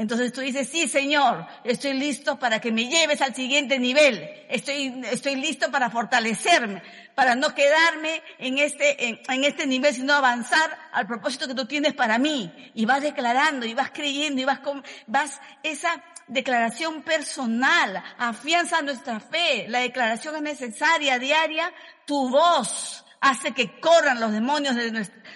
Entonces 0.00 0.32
tú 0.32 0.40
dices, 0.40 0.66
sí, 0.66 0.88
Señor, 0.88 1.46
estoy 1.62 1.92
listo 1.92 2.38
para 2.38 2.58
que 2.58 2.72
me 2.72 2.86
lleves 2.86 3.20
al 3.20 3.34
siguiente 3.34 3.78
nivel. 3.78 4.30
Estoy, 4.48 4.98
estoy 5.12 5.36
listo 5.36 5.70
para 5.70 5.90
fortalecerme, 5.90 6.82
para 7.14 7.34
no 7.34 7.54
quedarme 7.54 8.22
en 8.38 8.56
este, 8.56 9.20
en, 9.28 9.44
este 9.44 9.66
nivel, 9.66 9.94
sino 9.94 10.14
avanzar 10.14 10.74
al 10.92 11.06
propósito 11.06 11.46
que 11.46 11.54
tú 11.54 11.66
tienes 11.66 11.92
para 11.92 12.16
mí. 12.16 12.50
Y 12.72 12.86
vas 12.86 13.02
declarando, 13.02 13.66
y 13.66 13.74
vas 13.74 13.90
creyendo, 13.90 14.40
y 14.40 14.46
vas 14.46 14.60
con, 14.60 14.82
vas, 15.06 15.38
esa 15.62 16.02
declaración 16.28 17.02
personal 17.02 18.02
afianza 18.16 18.80
nuestra 18.80 19.20
fe. 19.20 19.66
La 19.68 19.80
declaración 19.80 20.34
es 20.36 20.42
necesaria, 20.42 21.18
diaria. 21.18 21.70
Tu 22.06 22.30
voz, 22.30 23.04
hace 23.20 23.52
que 23.52 23.78
corran 23.80 24.18
los 24.20 24.32
demonios 24.32 24.74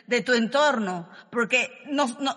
de, 0.06 0.22
tu 0.22 0.32
entorno, 0.32 1.08
porque 1.30 1.70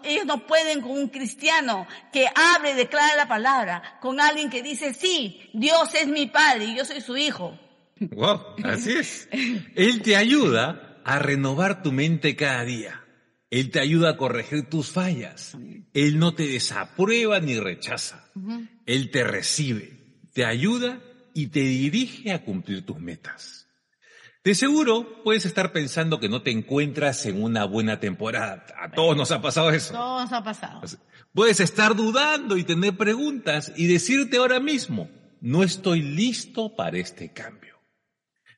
ellos 0.04 0.26
no 0.26 0.46
pueden 0.46 0.82
con 0.82 0.92
un 0.92 1.08
cristiano 1.08 1.88
que 2.12 2.28
abre 2.56 2.72
y 2.72 2.76
declara 2.76 3.16
la 3.16 3.28
palabra, 3.28 3.98
con 4.02 4.20
alguien 4.20 4.50
que 4.50 4.62
dice, 4.62 4.94
sí, 4.94 5.50
Dios 5.54 5.94
es 5.96 6.08
mi 6.08 6.28
padre 6.28 6.66
y 6.66 6.78
yo 6.78 6.86
soy 6.86 7.02
su 7.02 7.18
hijo. 7.18 7.58
Wow, 8.00 8.42
así 8.64 8.92
es. 8.92 9.28
Él 9.76 10.02
te 10.02 10.16
ayuda 10.16 11.02
a 11.04 11.20
renovar 11.20 11.82
tu 11.82 11.92
mente 11.92 12.36
cada 12.36 12.64
día. 12.64 13.04
Él 13.50 13.72
te 13.72 13.80
ayuda 13.80 14.12
a 14.12 14.18
corregir 14.18 14.70
tus 14.70 14.92
fallas. 14.92 15.58
Él 15.94 16.20
no 16.20 16.36
te 16.36 16.48
desaprueba 16.48 17.40
ni 17.40 17.58
rechaza. 17.58 18.30
Él 18.86 19.10
te 19.10 19.24
recibe, 19.24 20.20
te 20.34 20.46
ayuda 20.46 21.02
y 21.34 21.48
te 21.48 21.62
dirige 21.62 22.34
a 22.34 22.44
cumplir 22.44 22.86
tus 22.86 23.00
metas. 23.00 23.67
De 24.48 24.56
seguro 24.56 25.22
puedes 25.26 25.46
estar 25.46 25.74
pensando 25.74 26.22
que 26.22 26.30
no 26.30 26.42
te 26.42 26.52
encuentras 26.52 27.26
en 27.26 27.44
una 27.44 27.66
buena 27.66 28.00
temporada. 28.00 28.66
A 28.80 28.90
todos 28.90 29.18
nos 29.18 29.30
ha 29.32 29.42
pasado 29.42 29.72
eso. 29.72 29.92
Todos 29.94 30.22
nos 30.22 30.32
ha 30.32 30.42
pasado. 30.42 30.82
Puedes 31.34 31.60
estar 31.60 31.98
dudando 31.98 32.56
y 32.56 32.64
tener 32.64 32.96
preguntas 32.96 33.74
y 33.76 33.88
decirte 33.88 34.38
ahora 34.38 34.62
mismo, 34.62 35.10
no 35.42 35.64
estoy 35.64 36.02
listo 36.02 36.78
para 36.78 36.98
este 36.98 37.34
cambio. 37.34 37.78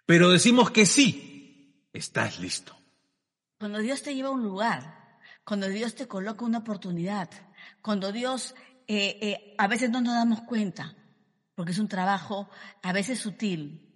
Pero 0.06 0.30
decimos 0.30 0.70
que 0.70 0.86
sí, 0.86 1.90
estás 1.92 2.40
listo. 2.40 2.78
Cuando 3.58 3.80
Dios 3.80 4.04
te 4.04 4.14
lleva 4.14 4.30
a 4.30 4.34
un 4.34 4.44
lugar, 4.44 5.18
cuando 5.44 5.68
Dios 5.70 5.96
te 5.96 6.08
coloca 6.08 6.46
una 6.46 6.60
oportunidad, 6.60 7.32
cuando 7.82 8.12
Dios 8.12 8.54
eh, 8.88 9.18
eh, 9.22 9.56
a 9.58 9.68
veces 9.68 9.90
no 9.90 10.02
nos 10.02 10.14
damos 10.14 10.42
cuenta, 10.42 10.96
porque 11.56 11.72
es 11.72 11.80
un 11.80 11.88
trabajo 11.88 12.48
a 12.84 12.94
veces 12.94 13.18
sutil, 13.18 13.89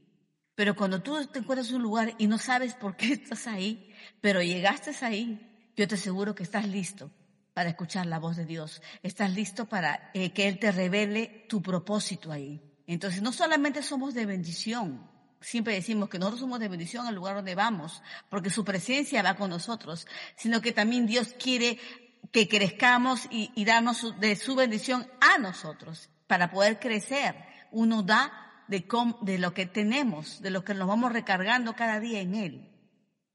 pero 0.56 0.76
cuando 0.76 1.02
tú 1.02 1.26
te 1.28 1.40
encuentras 1.40 1.70
en 1.70 1.78
un 1.78 1.84
lugar 1.84 2.14
y 2.18 2.28
no 2.28 2.38
sabes 2.38 2.76
por 2.76 2.96
qué 2.96 3.14
estás 3.14 3.48
ahí, 3.48 3.94
pero 4.22 4.42
llegaste 4.42 4.92
ahí, 5.02 5.72
yo 5.76 5.88
te 5.88 5.96
aseguro 5.96 6.36
que 6.36 6.44
estás 6.44 6.68
listo 6.68 7.12
para 7.54 7.70
escuchar 7.70 8.06
la 8.06 8.20
voz 8.20 8.36
de 8.36 8.46
Dios. 8.46 8.82
Estás 9.02 9.32
listo 9.34 9.66
para 9.66 10.12
eh, 10.14 10.32
que 10.32 10.48
Él 10.48 10.60
te 10.60 10.72
revele 10.72 11.46
tu 11.50 11.62
propósito 11.62 12.32
ahí. 12.32 12.62
Entonces, 12.86 13.22
no 13.22 13.32
solamente 13.32 13.82
somos 13.82 14.14
de 14.14 14.26
bendición, 14.26 15.10
siempre 15.40 15.74
decimos 15.74 16.10
que 16.10 16.20
nosotros 16.20 16.42
somos 16.42 16.60
de 16.60 16.68
bendición 16.68 17.08
al 17.08 17.16
lugar 17.16 17.36
donde 17.36 17.56
vamos, 17.56 18.02
porque 18.30 18.50
su 18.50 18.66
presencia 18.66 19.24
va 19.24 19.36
con 19.36 19.50
nosotros, 19.50 20.08
sino 20.36 20.62
que 20.62 20.72
también 20.72 21.06
Dios 21.06 21.34
quiere 21.40 21.80
que 22.32 22.48
crezcamos 22.48 23.28
y, 23.30 23.52
y 23.56 23.66
de 23.66 24.36
su 24.36 24.56
bendición 24.56 25.08
a 25.22 25.38
nosotros 25.38 26.10
para 26.28 26.52
poder 26.52 26.80
crecer. 26.80 27.36
Uno 27.72 28.04
da 28.04 28.32
de, 29.22 29.38
lo 29.38 29.54
que 29.54 29.66
tenemos, 29.68 30.42
de 30.42 30.50
lo 30.50 30.64
que 30.64 30.74
nos 30.74 30.88
vamos 30.88 31.14
recargando 31.14 31.76
cada 31.76 32.00
día 32.00 32.22
en 32.22 32.34
Él. 32.34 32.70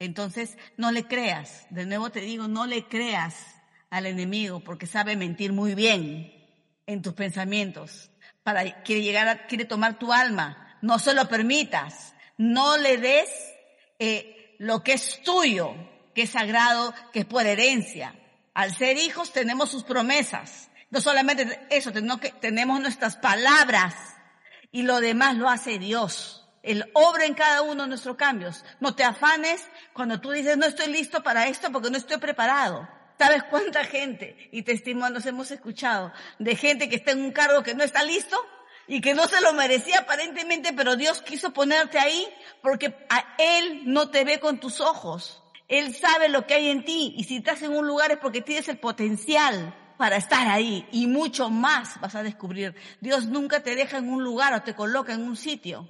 Entonces, 0.00 0.58
no 0.76 0.90
le 0.90 1.06
creas, 1.06 1.66
de 1.70 1.86
nuevo 1.86 2.10
te 2.10 2.20
digo, 2.20 2.48
no 2.48 2.66
le 2.66 2.86
creas 2.86 3.36
al 3.90 4.06
enemigo 4.06 4.60
porque 4.60 4.86
sabe 4.86 5.16
mentir 5.16 5.52
muy 5.52 5.74
bien 5.74 6.32
en 6.86 7.02
tus 7.02 7.14
pensamientos. 7.14 8.10
Para, 8.42 8.82
quiere 8.82 9.02
llegar 9.02 9.28
a, 9.28 9.46
quiere 9.46 9.64
tomar 9.64 9.98
tu 9.98 10.12
alma. 10.12 10.78
No 10.82 10.98
se 10.98 11.14
lo 11.14 11.28
permitas. 11.28 12.14
No 12.36 12.76
le 12.76 12.98
des 12.98 13.28
eh, 13.98 14.56
lo 14.58 14.82
que 14.82 14.94
es 14.94 15.22
tuyo, 15.22 15.74
que 16.14 16.22
es 16.22 16.30
sagrado, 16.30 16.94
que 17.12 17.20
es 17.20 17.26
por 17.26 17.46
herencia. 17.46 18.14
Al 18.54 18.74
ser 18.74 18.96
hijos 18.96 19.32
tenemos 19.32 19.70
sus 19.70 19.84
promesas. 19.84 20.70
No 20.90 21.00
solamente 21.00 21.60
eso, 21.70 21.92
tenemos 22.40 22.80
nuestras 22.80 23.16
palabras 23.16 23.94
y 24.70 24.82
lo 24.82 25.00
demás 25.00 25.36
lo 25.36 25.48
hace 25.48 25.78
Dios. 25.78 26.48
Él 26.62 26.90
obra 26.92 27.24
en 27.24 27.34
cada 27.34 27.62
uno 27.62 27.84
de 27.84 27.88
nuestros 27.88 28.16
cambios. 28.16 28.64
No 28.80 28.94
te 28.94 29.04
afanes 29.04 29.66
cuando 29.92 30.20
tú 30.20 30.30
dices, 30.30 30.56
no 30.56 30.66
estoy 30.66 30.92
listo 30.92 31.22
para 31.22 31.46
esto 31.46 31.70
porque 31.72 31.90
no 31.90 31.96
estoy 31.96 32.18
preparado. 32.18 32.88
¿Sabes 33.18 33.42
cuánta 33.44 33.84
gente 33.84 34.48
y 34.52 34.62
testimonios 34.62 35.26
hemos 35.26 35.50
escuchado 35.50 36.12
de 36.38 36.54
gente 36.56 36.88
que 36.88 36.96
está 36.96 37.12
en 37.12 37.22
un 37.22 37.32
cargo 37.32 37.62
que 37.62 37.74
no 37.74 37.82
está 37.82 38.04
listo 38.04 38.38
y 38.86 39.00
que 39.00 39.14
no 39.14 39.26
se 39.26 39.40
lo 39.40 39.52
merecía 39.52 40.00
aparentemente, 40.00 40.72
pero 40.72 40.96
Dios 40.96 41.20
quiso 41.22 41.52
ponerte 41.52 41.98
ahí 41.98 42.26
porque 42.62 42.94
a 43.10 43.34
Él 43.38 43.82
no 43.84 44.10
te 44.10 44.24
ve 44.24 44.40
con 44.40 44.60
tus 44.60 44.80
ojos. 44.80 45.42
Él 45.68 45.94
sabe 45.94 46.28
lo 46.28 46.46
que 46.46 46.54
hay 46.54 46.70
en 46.70 46.84
ti 46.84 47.14
y 47.16 47.24
si 47.24 47.36
estás 47.36 47.62
en 47.62 47.76
un 47.76 47.86
lugar 47.86 48.10
es 48.10 48.18
porque 48.18 48.40
tienes 48.40 48.68
el 48.68 48.78
potencial 48.78 49.74
para 49.98 50.16
estar 50.16 50.48
ahí 50.48 50.88
y 50.92 51.06
mucho 51.06 51.50
más 51.50 52.00
vas 52.00 52.14
a 52.14 52.22
descubrir. 52.22 52.74
Dios 53.00 53.26
nunca 53.26 53.60
te 53.60 53.74
deja 53.74 53.98
en 53.98 54.08
un 54.08 54.24
lugar 54.24 54.54
o 54.54 54.62
te 54.62 54.74
coloca 54.74 55.12
en 55.12 55.22
un 55.22 55.36
sitio 55.36 55.86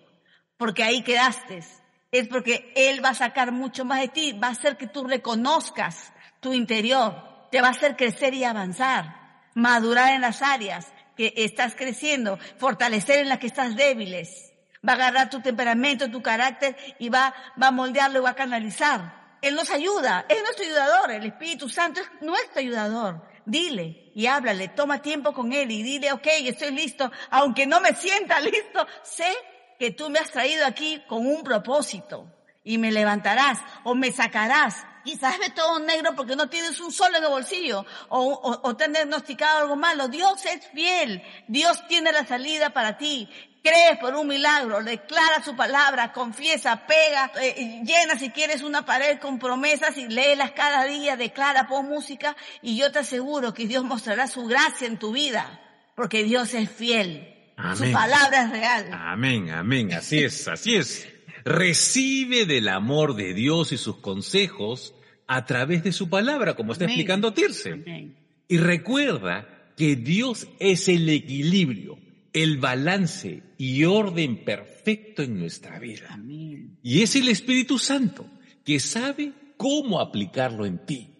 porque 0.57 0.83
ahí 0.83 1.03
quedaste. 1.03 1.62
es 2.11 2.27
porque 2.27 2.73
Él 2.75 3.05
va 3.05 3.11
a 3.11 3.15
sacar 3.15 3.53
mucho 3.53 3.85
más 3.85 4.00
de 4.00 4.09
ti, 4.09 4.33
va 4.33 4.49
a 4.49 4.53
hacer 4.53 4.77
que 4.77 4.88
tú 4.88 5.05
reconozcas 5.05 6.12
tu 6.41 6.53
interior, 6.53 7.49
te 7.50 7.61
va 7.61 7.69
a 7.69 7.73
hacer 7.73 7.97
crecer 7.97 8.35
y 8.35 8.45
avanzar, 8.45 9.15
madurar 9.55 10.15
en 10.15 10.23
las 10.23 10.43
áreas 10.43 10.87
que 11.17 11.33
estás 11.37 11.75
creciendo, 11.75 12.38
fortalecer 12.59 13.19
en 13.19 13.29
las 13.29 13.38
que 13.38 13.47
estás 13.47 13.77
débiles, 13.77 14.53
va 14.87 14.93
a 14.93 14.97
agarrar 14.97 15.31
tu 15.31 15.41
temperamento, 15.41 16.11
tu 16.11 16.23
carácter 16.23 16.77
y 16.99 17.09
va, 17.09 17.35
va 17.61 17.69
a 17.69 17.73
moldearlo 17.73 18.21
y 18.21 18.23
va 18.23 18.31
a 18.31 18.35
canalizar. 18.35 19.37
Él 19.43 19.55
nos 19.55 19.71
ayuda, 19.71 20.25
es 20.29 20.43
nuestro 20.43 20.65
ayudador, 20.65 21.11
el 21.12 21.27
Espíritu 21.27 21.69
Santo 21.69 22.00
es 22.00 22.09
nuestro 22.21 22.61
ayudador. 22.61 23.23
Dile 23.49 24.12
y 24.14 24.26
háblale, 24.26 24.69
toma 24.69 25.00
tiempo 25.00 25.33
con 25.33 25.55
Él 25.55 25.71
y 25.71 25.83
dile, 25.83 26.12
ok, 26.12 26.26
estoy 26.45 26.71
listo, 26.71 27.11
aunque 27.31 27.67
no 27.67 27.81
me 27.81 27.95
sienta 27.95 28.38
listo, 28.43 28.87
sé 29.02 29.35
que 29.78 29.90
tú 29.90 30.11
me 30.11 30.19
has 30.19 30.31
traído 30.31 30.67
aquí 30.67 31.02
con 31.09 31.26
un 31.26 31.43
propósito 31.43 32.31
y 32.62 32.76
me 32.76 32.93
levantarás 32.93 33.59
o 33.85 33.95
me 33.95 34.12
sacarás. 34.12 34.85
Quizás 35.02 35.38
ve 35.38 35.49
todo 35.49 35.78
negro 35.78 36.14
porque 36.14 36.37
no 36.37 36.50
tienes 36.50 36.78
un 36.81 36.93
sol 36.93 37.14
en 37.17 37.25
el 37.25 37.31
bolsillo 37.31 37.87
o, 38.11 38.21
o, 38.21 38.69
o 38.69 38.76
te 38.76 38.85
han 38.85 38.93
diagnosticado 38.93 39.61
algo 39.61 39.76
malo. 39.76 40.09
Dios 40.09 40.45
es 40.45 40.67
fiel. 40.67 41.23
Dios 41.47 41.83
tiene 41.88 42.12
la 42.12 42.26
salida 42.26 42.69
para 42.75 42.99
ti. 42.99 43.31
Crees 43.62 43.99
por 44.00 44.15
un 44.15 44.29
milagro, 44.29 44.83
declara 44.83 45.43
su 45.45 45.57
palabra, 45.57 46.12
confiesa, 46.12 46.87
pega, 46.87 47.33
eh, 47.43 47.83
llena 47.85 48.19
si 48.19 48.31
quieres 48.31 48.62
una 48.62 48.85
pared 48.85 49.19
con 49.19 49.38
promesas 49.38 49.97
y 49.99 50.09
léelas 50.09 50.53
cada 50.53 50.85
día, 50.85 51.17
declara, 51.17 51.67
pon 51.67 51.88
música 51.88 52.37
y 52.62 52.77
yo 52.77 52.93
te 52.93 53.00
aseguro 53.00 53.53
que 53.53 53.67
Dios 53.67 53.85
mostrará 53.85 54.27
su 54.29 54.47
gracia 54.47 54.87
en 54.87 54.99
tu 54.99 55.12
vida 55.12 55.61
porque 55.99 56.23
Dios 56.23 56.55
es 56.55 56.71
fiel. 56.71 57.35
Su 57.77 57.91
palabra 57.91 58.45
es 58.45 58.50
real. 58.50 58.88
Amén, 58.93 59.50
amén. 59.50 59.93
Así 59.93 60.19
es, 60.23 60.47
así 60.47 60.77
es. 60.77 61.09
Recibe 61.45 62.47
del 62.47 62.69
amor 62.69 63.17
de 63.17 63.35
Dios 63.35 63.73
y 63.73 63.79
sus 63.79 63.97
consejos 63.97 64.95
a 65.27 65.45
través 65.45 65.83
de 65.83 65.91
su 65.91 66.09
palabra, 66.09 66.55
como 66.55 66.73
está 66.73 66.85
explicando 66.85 67.35
Tirce. 67.35 67.73
Amén. 67.73 68.17
Y 68.47 68.59
recuerda 68.59 69.73
que 69.77 69.97
Dios 69.97 70.47
es 70.61 70.88
el 70.88 71.09
equilibrio, 71.09 71.99
el 72.33 72.59
balance 72.59 73.43
y 73.57 73.85
orden 73.85 74.45
perfecto 74.45 75.23
en 75.23 75.39
nuestra 75.39 75.79
vida. 75.79 76.09
Amén. 76.11 76.79
Y 76.83 77.03
es 77.03 77.17
el 77.17 77.29
Espíritu 77.29 77.79
Santo 77.79 78.27
que 78.65 78.81
sabe 78.81 79.33
cómo 79.57 80.01
aplicarlo 80.01 80.67
en 80.67 80.85
ti. 80.85 81.15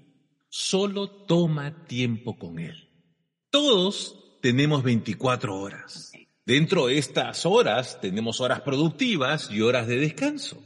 Solo 0.49 1.11
toma 1.11 1.85
tiempo 1.87 2.39
con 2.39 2.59
Él. 2.59 2.89
Todos 3.51 4.39
tenemos 4.41 4.83
24 4.83 5.59
horas. 5.59 6.13
Dentro 6.45 6.87
de 6.87 6.99
estas 6.99 7.45
horas 7.45 8.01
tenemos 8.01 8.41
horas 8.41 8.63
productivas 8.63 9.51
y 9.51 9.61
horas 9.61 9.87
de 9.87 9.99
descanso. 9.99 10.63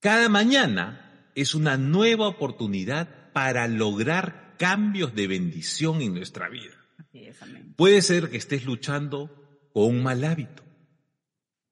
Cada 0.00 0.28
mañana 0.28 1.30
es 1.34 1.54
una 1.54 1.76
nueva 1.76 2.26
oportunidad 2.26 3.32
para 3.32 3.68
lograr 3.68 4.54
cambios 4.58 5.14
de 5.14 5.26
bendición 5.26 6.00
en 6.02 6.14
nuestra 6.14 6.48
vida. 6.48 6.74
Puede 7.76 8.02
ser 8.02 8.30
que 8.30 8.36
estés 8.36 8.64
luchando 8.64 9.43
con 9.74 9.86
un 9.86 10.02
mal 10.04 10.22
hábito. 10.22 10.62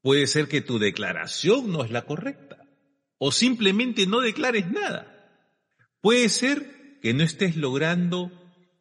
Puede 0.02 0.26
ser 0.26 0.48
que 0.48 0.60
tu 0.60 0.80
declaración 0.80 1.70
no 1.70 1.84
es 1.84 1.92
la 1.92 2.02
correcta. 2.02 2.68
O 3.16 3.30
simplemente 3.30 4.08
no 4.08 4.20
declares 4.20 4.68
nada. 4.68 5.08
Puede 6.00 6.28
ser 6.28 6.98
que 7.00 7.14
no 7.14 7.22
estés 7.22 7.56
logrando 7.56 8.32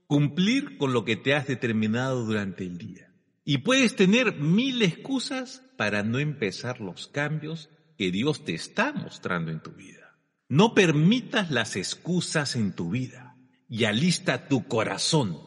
cumplir 0.07 0.79
con 0.79 0.91
lo 0.91 1.05
que 1.05 1.15
te 1.15 1.35
has 1.35 1.45
determinado 1.45 2.25
durante 2.25 2.63
el 2.63 2.79
día. 2.79 3.13
Y 3.45 3.59
puedes 3.59 3.95
tener 3.95 4.37
mil 4.37 4.81
excusas 4.81 5.61
para 5.77 6.01
no 6.01 6.17
empezar 6.17 6.81
los 6.81 7.07
cambios 7.07 7.69
que 7.99 8.09
Dios 8.09 8.43
te 8.43 8.55
está 8.55 8.91
mostrando 8.91 9.51
en 9.51 9.61
tu 9.61 9.71
vida. 9.71 10.17
No 10.49 10.73
permitas 10.73 11.51
las 11.51 11.75
excusas 11.75 12.55
en 12.55 12.73
tu 12.73 12.89
vida 12.89 13.37
y 13.69 13.83
alista 13.83 14.47
tu 14.47 14.67
corazón, 14.67 15.37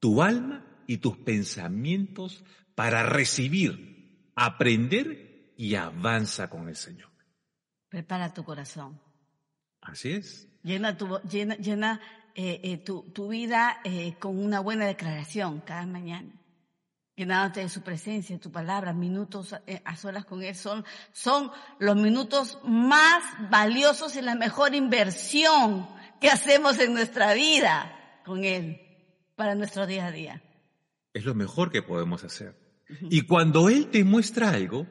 tu 0.00 0.20
alma 0.20 0.66
y 0.88 0.96
tus 0.96 1.16
pensamientos 1.16 2.42
para 2.74 3.04
recibir, 3.04 4.32
aprender 4.34 5.52
y 5.56 5.74
avanza 5.74 6.48
con 6.50 6.68
el 6.68 6.76
Señor. 6.76 7.10
Prepara 7.88 8.32
tu 8.32 8.44
corazón. 8.44 9.00
Así 9.80 10.12
es. 10.12 10.48
Llena 10.62 10.96
tu, 10.96 11.18
llena, 11.28 11.56
llena 11.56 12.00
eh, 12.34 12.60
eh, 12.64 12.78
tu, 12.78 13.02
tu 13.12 13.28
vida 13.28 13.80
eh, 13.84 14.16
con 14.18 14.38
una 14.38 14.60
buena 14.60 14.86
declaración 14.86 15.60
cada 15.60 15.86
mañana. 15.86 16.32
Llenándote 17.16 17.60
de 17.60 17.68
su 17.68 17.82
presencia, 17.82 18.40
tu 18.40 18.50
palabra, 18.50 18.92
minutos 18.92 19.54
a 19.84 19.96
solas 19.96 20.24
con 20.24 20.42
Él 20.42 20.56
son, 20.56 20.84
son 21.12 21.52
los 21.78 21.94
minutos 21.94 22.58
más 22.64 23.22
valiosos 23.50 24.16
y 24.16 24.22
la 24.22 24.34
mejor 24.34 24.74
inversión 24.74 25.88
que 26.20 26.28
hacemos 26.28 26.76
en 26.80 26.92
nuestra 26.92 27.32
vida 27.34 28.20
con 28.24 28.42
Él 28.42 28.80
para 29.36 29.54
nuestro 29.54 29.86
día 29.86 30.06
a 30.06 30.10
día. 30.10 30.42
Es 31.12 31.24
lo 31.24 31.36
mejor 31.36 31.70
que 31.70 31.82
podemos 31.82 32.24
hacer. 32.24 32.63
Y 33.10 33.22
cuando 33.22 33.68
Él 33.68 33.86
te 33.90 34.04
muestra 34.04 34.50
algo, 34.50 34.86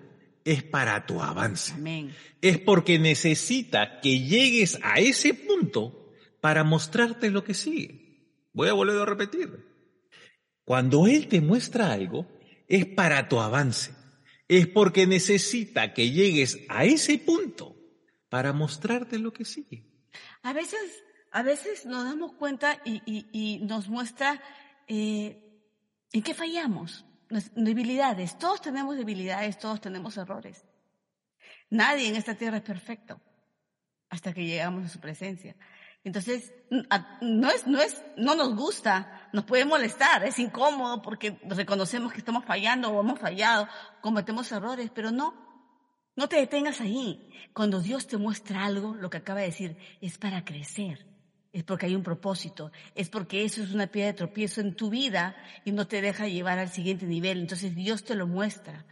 es 0.46 0.64
para 0.64 1.06
tu 1.06 1.22
avance. 1.22 1.74
Amén. 1.74 2.14
Es 2.42 2.58
porque 2.60 3.00
necesita 3.00 4.00
que 4.02 4.20
llegues 4.22 4.80
a 4.84 5.00
ese 5.00 5.34
punto 5.34 6.12
para 6.42 6.64
mostrarte 6.64 7.30
lo 7.30 7.44
que 7.44 7.54
sigue. 7.54 8.28
Voy 8.54 8.68
a 8.70 8.74
volver 8.74 8.98
a 9.02 9.06
repetir. 9.06 9.50
Cuando 10.66 11.08
Él 11.08 11.28
te 11.28 11.42
muestra 11.42 11.92
algo, 11.92 12.28
es 12.68 12.86
para 12.86 13.28
tu 13.30 13.40
avance. 13.40 13.92
Es 14.48 14.68
porque 14.68 15.08
necesita 15.08 15.94
que 15.94 16.12
llegues 16.12 16.60
a 16.70 16.86
ese 16.86 17.18
punto 17.18 17.76
para 18.30 18.54
mostrarte 18.54 19.20
lo 19.20 19.32
que 19.34 19.46
sigue. 19.46 19.86
A 20.42 20.54
veces, 20.54 20.80
a 21.32 21.44
veces 21.44 21.86
nos 21.86 22.04
damos 22.04 22.34
cuenta 22.34 22.82
y, 22.86 23.02
y- 23.06 23.26
y 23.32 23.60
nos 23.66 23.88
muestra 23.88 24.42
eh, 24.88 25.62
en 26.12 26.22
qué 26.22 26.34
fallamos, 26.34 27.06
debilidades. 27.56 28.38
Todos 28.38 28.62
tenemos 28.62 28.96
debilidades, 28.96 29.58
todos 29.58 29.82
tenemos 29.82 30.18
errores. 30.18 30.66
Nadie 31.70 32.08
en 32.08 32.16
esta 32.16 32.36
tierra 32.36 32.58
es 32.58 32.64
perfecto 32.64 33.20
hasta 34.10 34.34
que 34.34 34.46
llegamos 34.46 34.86
a 34.86 34.90
su 34.90 35.00
presencia. 35.00 35.56
Entonces, 36.04 36.54
no 37.22 37.50
es, 37.50 37.66
no 37.66 37.82
es, 37.82 38.02
no 38.18 38.36
nos 38.36 38.56
gusta, 38.56 39.30
nos 39.32 39.46
puede 39.46 39.64
molestar, 39.66 40.24
es 40.26 40.38
incómodo 40.38 41.02
porque 41.02 41.40
reconocemos 41.44 42.12
que 42.12 42.20
estamos 42.20 42.44
fallando 42.46 42.90
o 42.90 43.00
hemos 43.00 43.20
fallado, 43.20 43.68
cometemos 44.02 44.52
errores, 44.52 44.92
pero 44.94 45.12
no, 45.12 45.34
no 46.16 46.28
te 46.28 46.36
detengas 46.36 46.82
ahí. 46.82 47.30
Cuando 47.54 47.80
Dios 47.80 48.08
te 48.08 48.18
muestra 48.18 48.66
algo, 48.66 48.96
lo 48.96 49.10
que 49.10 49.18
acaba 49.18 49.40
de 49.40 49.48
decir, 49.48 49.78
es 50.02 50.18
para 50.18 50.44
crecer. 50.44 51.13
Es 51.54 51.64
porque 51.64 51.86
hay 51.86 51.96
un 51.96 52.04
propósito. 52.04 52.72
Es 52.96 53.10
porque 53.10 53.46
eso 53.46 53.62
es 53.64 53.72
una 53.72 53.88
piedra 53.88 54.08
de 54.12 54.18
tropiezo 54.18 54.60
en 54.60 54.76
tu 54.76 54.90
vida 54.90 55.36
y 55.64 55.72
no 55.72 55.88
te 55.88 56.02
deja 56.02 56.28
llevar 56.28 56.58
al 56.60 56.70
siguiente 56.70 57.06
nivel. 57.06 57.40
Entonces 57.40 57.76
Dios 57.76 58.04
te 58.04 58.16
lo 58.16 58.28
muestra 58.28 58.86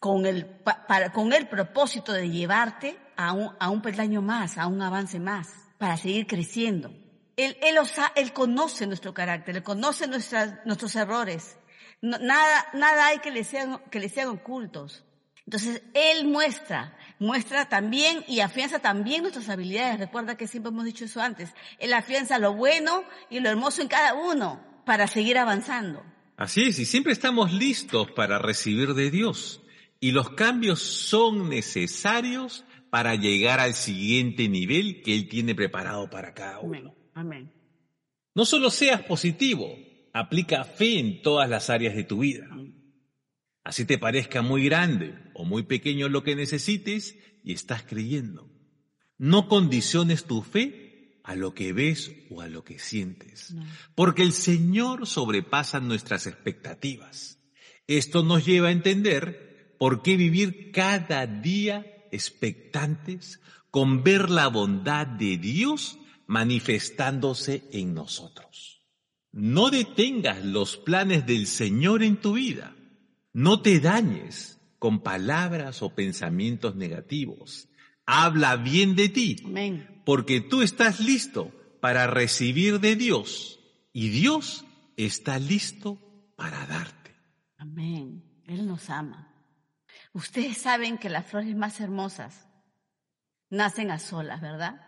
con 0.00 0.26
el, 0.26 0.46
pa- 0.46 0.86
para, 0.86 1.12
con 1.12 1.32
el 1.32 1.46
propósito 1.46 2.12
de 2.12 2.30
llevarte 2.30 2.98
a 3.16 3.32
un, 3.34 3.50
a 3.60 3.68
un 3.70 3.82
peldaño 3.82 4.22
más, 4.22 4.56
a 4.58 4.66
un 4.66 4.80
avance 4.80 5.20
más, 5.20 5.50
para 5.78 5.96
seguir 5.98 6.26
creciendo. 6.26 6.90
Él, 7.36 7.56
él, 7.62 7.74
lo 7.74 7.84
sa- 7.84 8.12
él 8.16 8.32
conoce 8.32 8.86
nuestro 8.86 9.12
carácter, 9.12 9.56
Él 9.56 9.62
conoce 9.62 10.06
nuestras, 10.08 10.64
nuestros 10.64 10.96
errores. 10.96 11.58
Nada, 12.00 12.66
nada 12.72 13.08
hay 13.08 13.18
que 13.18 13.30
le 13.30 13.44
sean, 13.44 13.78
que 13.90 14.00
le 14.00 14.08
sean 14.08 14.28
ocultos. 14.28 15.04
Entonces, 15.44 15.82
Él 15.94 16.26
muestra, 16.26 16.96
muestra 17.18 17.68
también 17.68 18.24
y 18.26 18.40
afianza 18.40 18.78
también 18.78 19.22
nuestras 19.22 19.48
habilidades. 19.48 19.98
Recuerda 19.98 20.36
que 20.36 20.46
siempre 20.46 20.70
hemos 20.70 20.84
dicho 20.84 21.04
eso 21.04 21.20
antes. 21.20 21.54
Él 21.78 21.92
afianza 21.92 22.38
lo 22.38 22.54
bueno 22.54 23.04
y 23.30 23.40
lo 23.40 23.48
hermoso 23.48 23.82
en 23.82 23.88
cada 23.88 24.14
uno 24.14 24.60
para 24.84 25.06
seguir 25.06 25.38
avanzando. 25.38 26.02
Así 26.36 26.64
es, 26.64 26.78
y 26.78 26.84
siempre 26.84 27.12
estamos 27.12 27.52
listos 27.52 28.10
para 28.12 28.38
recibir 28.38 28.94
de 28.94 29.10
Dios. 29.10 29.62
Y 30.00 30.12
los 30.12 30.30
cambios 30.30 30.80
son 30.80 31.48
necesarios 31.48 32.64
para 32.90 33.14
llegar 33.14 33.58
al 33.58 33.74
siguiente 33.74 34.48
nivel 34.48 35.02
que 35.02 35.14
Él 35.14 35.28
tiene 35.28 35.54
preparado 35.54 36.10
para 36.10 36.34
cada 36.34 36.60
uno. 36.60 36.76
Amén. 36.78 36.94
Amén. 37.14 37.52
No 38.34 38.44
solo 38.44 38.68
seas 38.68 39.02
positivo, 39.02 39.74
aplica 40.12 40.64
fe 40.64 40.98
en 40.98 41.22
todas 41.22 41.48
las 41.48 41.70
áreas 41.70 41.96
de 41.96 42.04
tu 42.04 42.18
vida. 42.18 42.46
Así 43.66 43.84
te 43.84 43.98
parezca 43.98 44.42
muy 44.42 44.64
grande 44.64 45.12
o 45.34 45.44
muy 45.44 45.64
pequeño 45.64 46.08
lo 46.08 46.22
que 46.22 46.36
necesites 46.36 47.16
y 47.42 47.52
estás 47.52 47.82
creyendo. 47.82 48.48
No 49.18 49.48
condiciones 49.48 50.22
tu 50.24 50.42
fe 50.42 51.18
a 51.24 51.34
lo 51.34 51.52
que 51.52 51.72
ves 51.72 52.12
o 52.30 52.42
a 52.42 52.46
lo 52.46 52.62
que 52.62 52.78
sientes, 52.78 53.50
No. 53.50 53.66
porque 53.96 54.22
el 54.22 54.30
Señor 54.32 55.08
sobrepasa 55.08 55.80
nuestras 55.80 56.28
expectativas. 56.28 57.40
Esto 57.88 58.22
nos 58.22 58.46
lleva 58.46 58.68
a 58.68 58.70
entender 58.70 59.74
por 59.80 60.00
qué 60.00 60.16
vivir 60.16 60.70
cada 60.70 61.26
día 61.26 62.06
expectantes 62.12 63.40
con 63.72 64.04
ver 64.04 64.30
la 64.30 64.46
bondad 64.46 65.08
de 65.08 65.38
Dios 65.38 65.98
manifestándose 66.28 67.64
en 67.72 67.94
nosotros. 67.94 68.84
No 69.32 69.70
detengas 69.70 70.44
los 70.44 70.76
planes 70.76 71.26
del 71.26 71.48
Señor 71.48 72.04
en 72.04 72.18
tu 72.18 72.34
vida. 72.34 72.76
No 73.38 73.60
te 73.60 73.80
dañes 73.80 74.58
con 74.78 75.00
palabras 75.02 75.82
o 75.82 75.90
pensamientos 75.94 76.74
negativos. 76.74 77.68
habla 78.06 78.56
bien 78.56 78.94
de 78.96 79.08
ti, 79.10 79.36
Amén. 79.44 80.02
porque 80.06 80.40
tú 80.40 80.62
estás 80.62 81.00
listo 81.00 81.52
para 81.80 82.06
recibir 82.06 82.80
de 82.80 82.96
Dios 82.96 83.58
y 83.92 84.08
Dios 84.08 84.64
está 84.96 85.38
listo 85.38 85.98
para 86.36 86.64
darte. 86.66 87.14
Amén. 87.58 88.22
Él 88.46 88.66
nos 88.66 88.88
ama. 88.90 89.34
Ustedes 90.14 90.56
saben 90.58 90.96
que 90.98 91.10
las 91.10 91.26
flores 91.26 91.54
más 91.56 91.78
hermosas 91.80 92.46
nacen 93.50 93.90
a 93.90 93.98
solas, 93.98 94.40
¿verdad? 94.40 94.80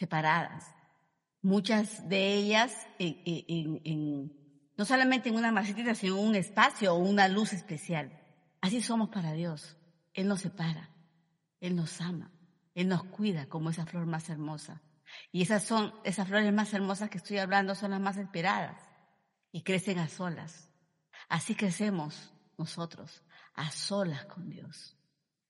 Separadas. 0.00 0.64
Muchas 1.42 2.08
de 2.08 2.34
ellas 2.34 2.74
en- 2.98 3.20
en- 3.24 3.80
en- 3.84 4.32
no 4.76 4.84
solamente 4.84 5.28
en 5.28 5.36
una 5.36 5.52
macetita, 5.52 5.94
sino 5.94 6.18
en 6.18 6.28
un 6.28 6.34
espacio 6.34 6.94
o 6.94 6.98
una 6.98 7.28
luz 7.28 7.52
especial. 7.52 8.20
Así 8.60 8.80
somos 8.80 9.10
para 9.10 9.32
Dios. 9.32 9.76
Él 10.12 10.28
nos 10.28 10.40
separa. 10.40 10.90
Él 11.60 11.76
nos 11.76 12.00
ama. 12.00 12.32
Él 12.74 12.88
nos 12.88 13.04
cuida 13.04 13.46
como 13.46 13.70
esa 13.70 13.86
flor 13.86 14.06
más 14.06 14.28
hermosa. 14.28 14.82
Y 15.30 15.42
esas 15.42 15.64
son, 15.64 15.94
esas 16.04 16.26
flores 16.26 16.52
más 16.52 16.72
hermosas 16.74 17.10
que 17.10 17.18
estoy 17.18 17.38
hablando 17.38 17.74
son 17.74 17.92
las 17.92 18.00
más 18.00 18.16
esperadas. 18.16 18.80
Y 19.52 19.62
crecen 19.62 19.98
a 19.98 20.08
solas. 20.08 20.70
Así 21.28 21.54
crecemos 21.54 22.32
nosotros, 22.58 23.22
a 23.54 23.70
solas 23.70 24.24
con 24.26 24.50
Dios, 24.50 24.96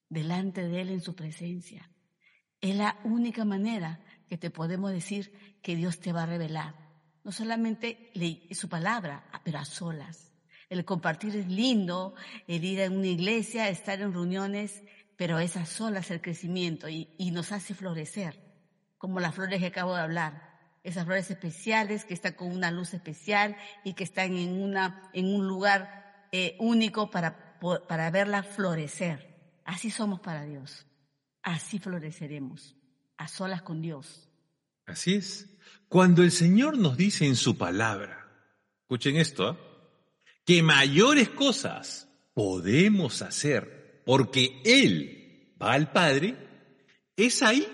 delante 0.08 0.66
de 0.68 0.80
Él 0.80 0.90
en 0.90 1.00
su 1.00 1.14
presencia. 1.14 1.90
Es 2.60 2.76
la 2.76 2.98
única 3.04 3.44
manera 3.44 4.00
que 4.28 4.38
te 4.38 4.50
podemos 4.50 4.90
decir 4.90 5.58
que 5.62 5.76
Dios 5.76 6.00
te 6.00 6.12
va 6.12 6.22
a 6.22 6.26
revelar. 6.26 6.83
No 7.24 7.32
solamente 7.32 8.12
su 8.52 8.68
palabra, 8.68 9.24
pero 9.42 9.58
a 9.58 9.64
solas. 9.64 10.30
El 10.68 10.84
compartir 10.84 11.34
es 11.36 11.48
lindo, 11.48 12.14
el 12.46 12.64
ir 12.64 12.82
a 12.82 12.90
una 12.90 13.06
iglesia, 13.06 13.68
estar 13.68 14.00
en 14.00 14.12
reuniones, 14.12 14.82
pero 15.16 15.38
es 15.38 15.56
a 15.56 15.66
solas 15.66 16.10
el 16.10 16.20
crecimiento 16.20 16.88
y, 16.88 17.08
nos 17.32 17.52
hace 17.52 17.74
florecer, 17.74 18.38
como 18.98 19.20
las 19.20 19.34
flores 19.34 19.60
que 19.60 19.66
acabo 19.66 19.94
de 19.94 20.02
hablar. 20.02 20.54
Esas 20.82 21.06
flores 21.06 21.30
especiales 21.30 22.04
que 22.04 22.12
están 22.12 22.34
con 22.34 22.52
una 22.52 22.70
luz 22.70 22.92
especial 22.92 23.56
y 23.84 23.94
que 23.94 24.04
están 24.04 24.36
en, 24.36 24.62
una, 24.62 25.10
en 25.14 25.34
un 25.34 25.48
lugar 25.48 26.26
eh, 26.30 26.56
único 26.60 27.10
para, 27.10 27.58
para 27.88 28.10
verlas 28.10 28.46
florecer. 28.46 29.34
Así 29.64 29.90
somos 29.90 30.20
para 30.20 30.44
Dios. 30.44 30.86
Así 31.42 31.78
floreceremos, 31.78 32.76
a 33.16 33.28
solas 33.28 33.62
con 33.62 33.80
Dios. 33.80 34.23
Así 34.86 35.14
es. 35.14 35.46
Cuando 35.88 36.22
el 36.22 36.32
Señor 36.32 36.78
nos 36.78 36.96
dice 36.96 37.26
en 37.26 37.36
su 37.36 37.56
palabra, 37.56 38.28
escuchen 38.82 39.16
esto, 39.16 39.48
¿ah? 39.48 39.58
que 40.44 40.62
mayores 40.62 41.28
cosas 41.30 42.08
podemos 42.34 43.22
hacer 43.22 44.02
porque 44.04 44.60
Él 44.64 45.54
va 45.60 45.72
al 45.72 45.92
Padre, 45.92 46.36
es 47.16 47.42
ahí 47.42 47.66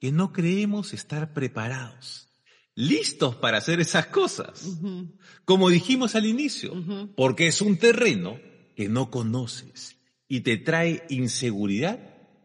que 0.00 0.12
no 0.12 0.32
creemos 0.32 0.94
estar 0.94 1.34
preparados, 1.34 2.28
listos 2.74 3.36
para 3.36 3.58
hacer 3.58 3.80
esas 3.80 4.06
cosas. 4.06 4.78
Como 5.44 5.68
dijimos 5.68 6.14
al 6.14 6.26
inicio, 6.26 6.72
porque 7.16 7.48
es 7.48 7.60
un 7.60 7.76
terreno 7.76 8.38
que 8.76 8.88
no 8.88 9.10
conoces 9.10 9.96
y 10.28 10.40
te 10.40 10.56
trae 10.56 11.04
inseguridad 11.08 11.98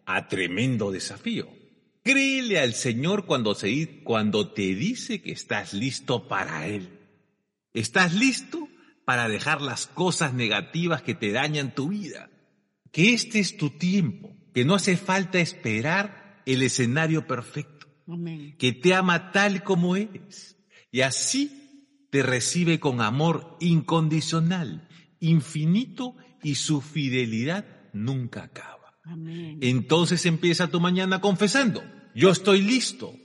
a 0.05 0.27
tremendo 0.27 0.91
desafío. 0.91 1.62
Créele 2.03 2.59
al 2.59 2.73
Señor 2.73 3.25
cuando, 3.25 3.55
se, 3.55 4.01
cuando 4.03 4.51
te 4.51 4.75
dice 4.75 5.21
que 5.21 5.31
estás 5.31 5.73
listo 5.73 6.27
para 6.27 6.67
Él. 6.67 6.99
Estás 7.73 8.13
listo 8.13 8.67
para 9.05 9.29
dejar 9.29 9.61
las 9.61 9.87
cosas 9.87 10.33
negativas 10.33 11.01
que 11.01 11.15
te 11.15 11.31
dañan 11.31 11.73
tu 11.73 11.89
vida. 11.89 12.29
Que 12.91 13.13
este 13.13 13.39
es 13.39 13.57
tu 13.57 13.71
tiempo, 13.71 14.35
que 14.53 14.65
no 14.65 14.75
hace 14.75 14.97
falta 14.97 15.39
esperar 15.39 16.41
el 16.45 16.61
escenario 16.61 17.25
perfecto 17.25 17.87
Amén. 18.07 18.55
que 18.57 18.73
te 18.73 18.93
ama 18.93 19.31
tal 19.31 19.63
como 19.63 19.95
eres 19.95 20.57
y 20.91 21.01
así 21.01 22.07
te 22.11 22.21
recibe 22.21 22.79
con 22.79 23.01
amor 23.01 23.57
incondicional, 23.59 24.87
infinito 25.19 26.15
y 26.43 26.55
su 26.55 26.81
fidelidad 26.81 27.65
nunca 27.93 28.43
acaba. 28.43 28.82
Amén. 29.03 29.59
Entonces 29.61 30.25
empieza 30.25 30.69
tu 30.69 30.79
mañana 30.79 31.21
confesando, 31.21 31.83
yo 32.15 32.29
estoy 32.29 32.61
listo 32.61 33.15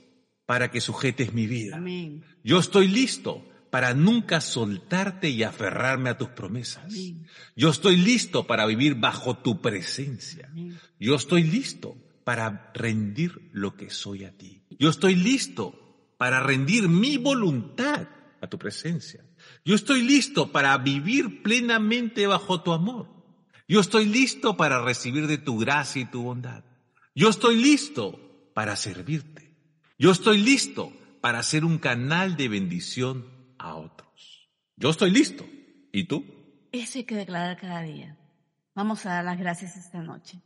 para 0.45 0.71
que 0.71 0.81
sujetes 0.81 1.33
mi 1.33 1.47
vida. 1.47 1.77
Amén. 1.77 2.23
Yo 2.43 2.59
estoy 2.59 2.87
listo 2.87 3.45
para 3.69 3.93
nunca 3.93 4.41
soltarte 4.41 5.29
y 5.29 5.43
aferrarme 5.43 6.09
a 6.09 6.17
tus 6.17 6.29
promesas. 6.29 6.85
Amén. 6.85 7.27
Yo 7.55 7.69
estoy 7.69 7.97
listo 7.97 8.47
para 8.47 8.65
vivir 8.65 8.95
bajo 8.95 9.37
tu 9.37 9.61
presencia. 9.61 10.47
Amén. 10.51 10.79
Yo 10.99 11.15
estoy 11.15 11.43
listo 11.43 11.95
para 12.23 12.71
rendir 12.73 13.49
lo 13.53 13.75
que 13.75 13.89
soy 13.89 14.25
a 14.25 14.35
ti. 14.37 14.63
Yo 14.77 14.89
estoy 14.89 15.15
listo 15.15 16.13
para 16.17 16.39
rendir 16.39 16.89
mi 16.89 17.17
voluntad 17.17 18.07
a 18.41 18.47
tu 18.47 18.57
presencia. 18.57 19.23
Yo 19.63 19.75
estoy 19.75 20.01
listo 20.01 20.51
para 20.51 20.77
vivir 20.77 21.43
plenamente 21.43 22.27
bajo 22.27 22.61
tu 22.61 22.71
amor. 22.71 23.18
Yo 23.69 23.79
estoy 23.79 24.05
listo 24.05 24.57
para 24.57 24.81
recibir 24.81 25.27
de 25.27 25.37
tu 25.37 25.59
gracia 25.59 26.01
y 26.01 26.05
tu 26.05 26.23
bondad. 26.23 26.63
Yo 27.13 27.29
estoy 27.29 27.55
listo 27.55 28.19
para 28.55 28.75
servirte. 28.75 29.55
Yo 29.99 30.11
estoy 30.11 30.39
listo 30.39 30.91
para 31.21 31.43
ser 31.43 31.63
un 31.63 31.77
canal 31.77 32.35
de 32.35 32.49
bendición 32.49 33.27
a 33.59 33.75
otros. 33.75 34.49
Yo 34.75 34.89
estoy 34.89 35.11
listo. 35.11 35.45
¿Y 35.91 36.05
tú? 36.05 36.25
Eso 36.71 36.97
hay 36.97 37.03
que 37.03 37.15
declarar 37.15 37.57
cada 37.57 37.83
día. 37.83 38.17
Vamos 38.73 39.05
a 39.05 39.09
dar 39.09 39.25
las 39.25 39.37
gracias 39.37 39.77
esta 39.77 40.01
noche. 40.01 40.41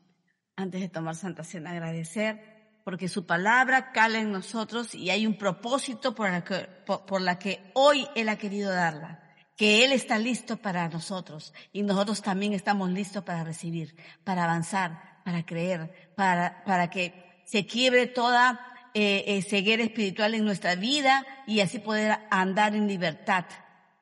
Antes 0.57 0.81
de 0.81 0.89
tomar 0.89 1.15
Santa 1.15 1.45
Cena, 1.45 1.71
agradecer 1.71 2.81
porque 2.83 3.07
su 3.07 3.25
palabra 3.25 3.93
cala 3.93 4.19
en 4.19 4.33
nosotros 4.33 4.93
y 4.93 5.11
hay 5.11 5.25
un 5.25 5.37
propósito 5.37 6.13
por 6.13 6.29
la 6.29 6.43
que, 6.43 6.67
por, 6.85 7.21
la 7.21 7.39
que 7.39 7.71
hoy 7.73 8.05
Él 8.15 8.27
ha 8.27 8.37
querido 8.37 8.69
darla. 8.69 9.32
Que 9.55 9.85
Él 9.85 9.91
está 9.91 10.17
listo 10.17 10.57
para 10.57 10.89
nosotros 10.89 11.53
y 11.71 11.83
nosotros 11.83 12.21
también 12.21 12.53
estamos 12.53 12.89
listos 12.89 13.23
para 13.23 13.43
recibir, 13.43 13.95
para 14.23 14.43
avanzar, 14.43 15.21
para 15.23 15.45
creer, 15.45 16.13
para, 16.15 16.63
para 16.65 16.89
que 16.89 17.41
se 17.45 17.65
quiebre 17.65 18.07
toda 18.07 18.59
eh, 18.93 19.23
eh, 19.27 19.41
ceguera 19.41 19.83
espiritual 19.83 20.35
en 20.35 20.45
nuestra 20.45 20.75
vida 20.75 21.25
y 21.47 21.61
así 21.61 21.79
poder 21.79 22.19
andar 22.29 22.75
en 22.75 22.87
libertad 22.87 23.45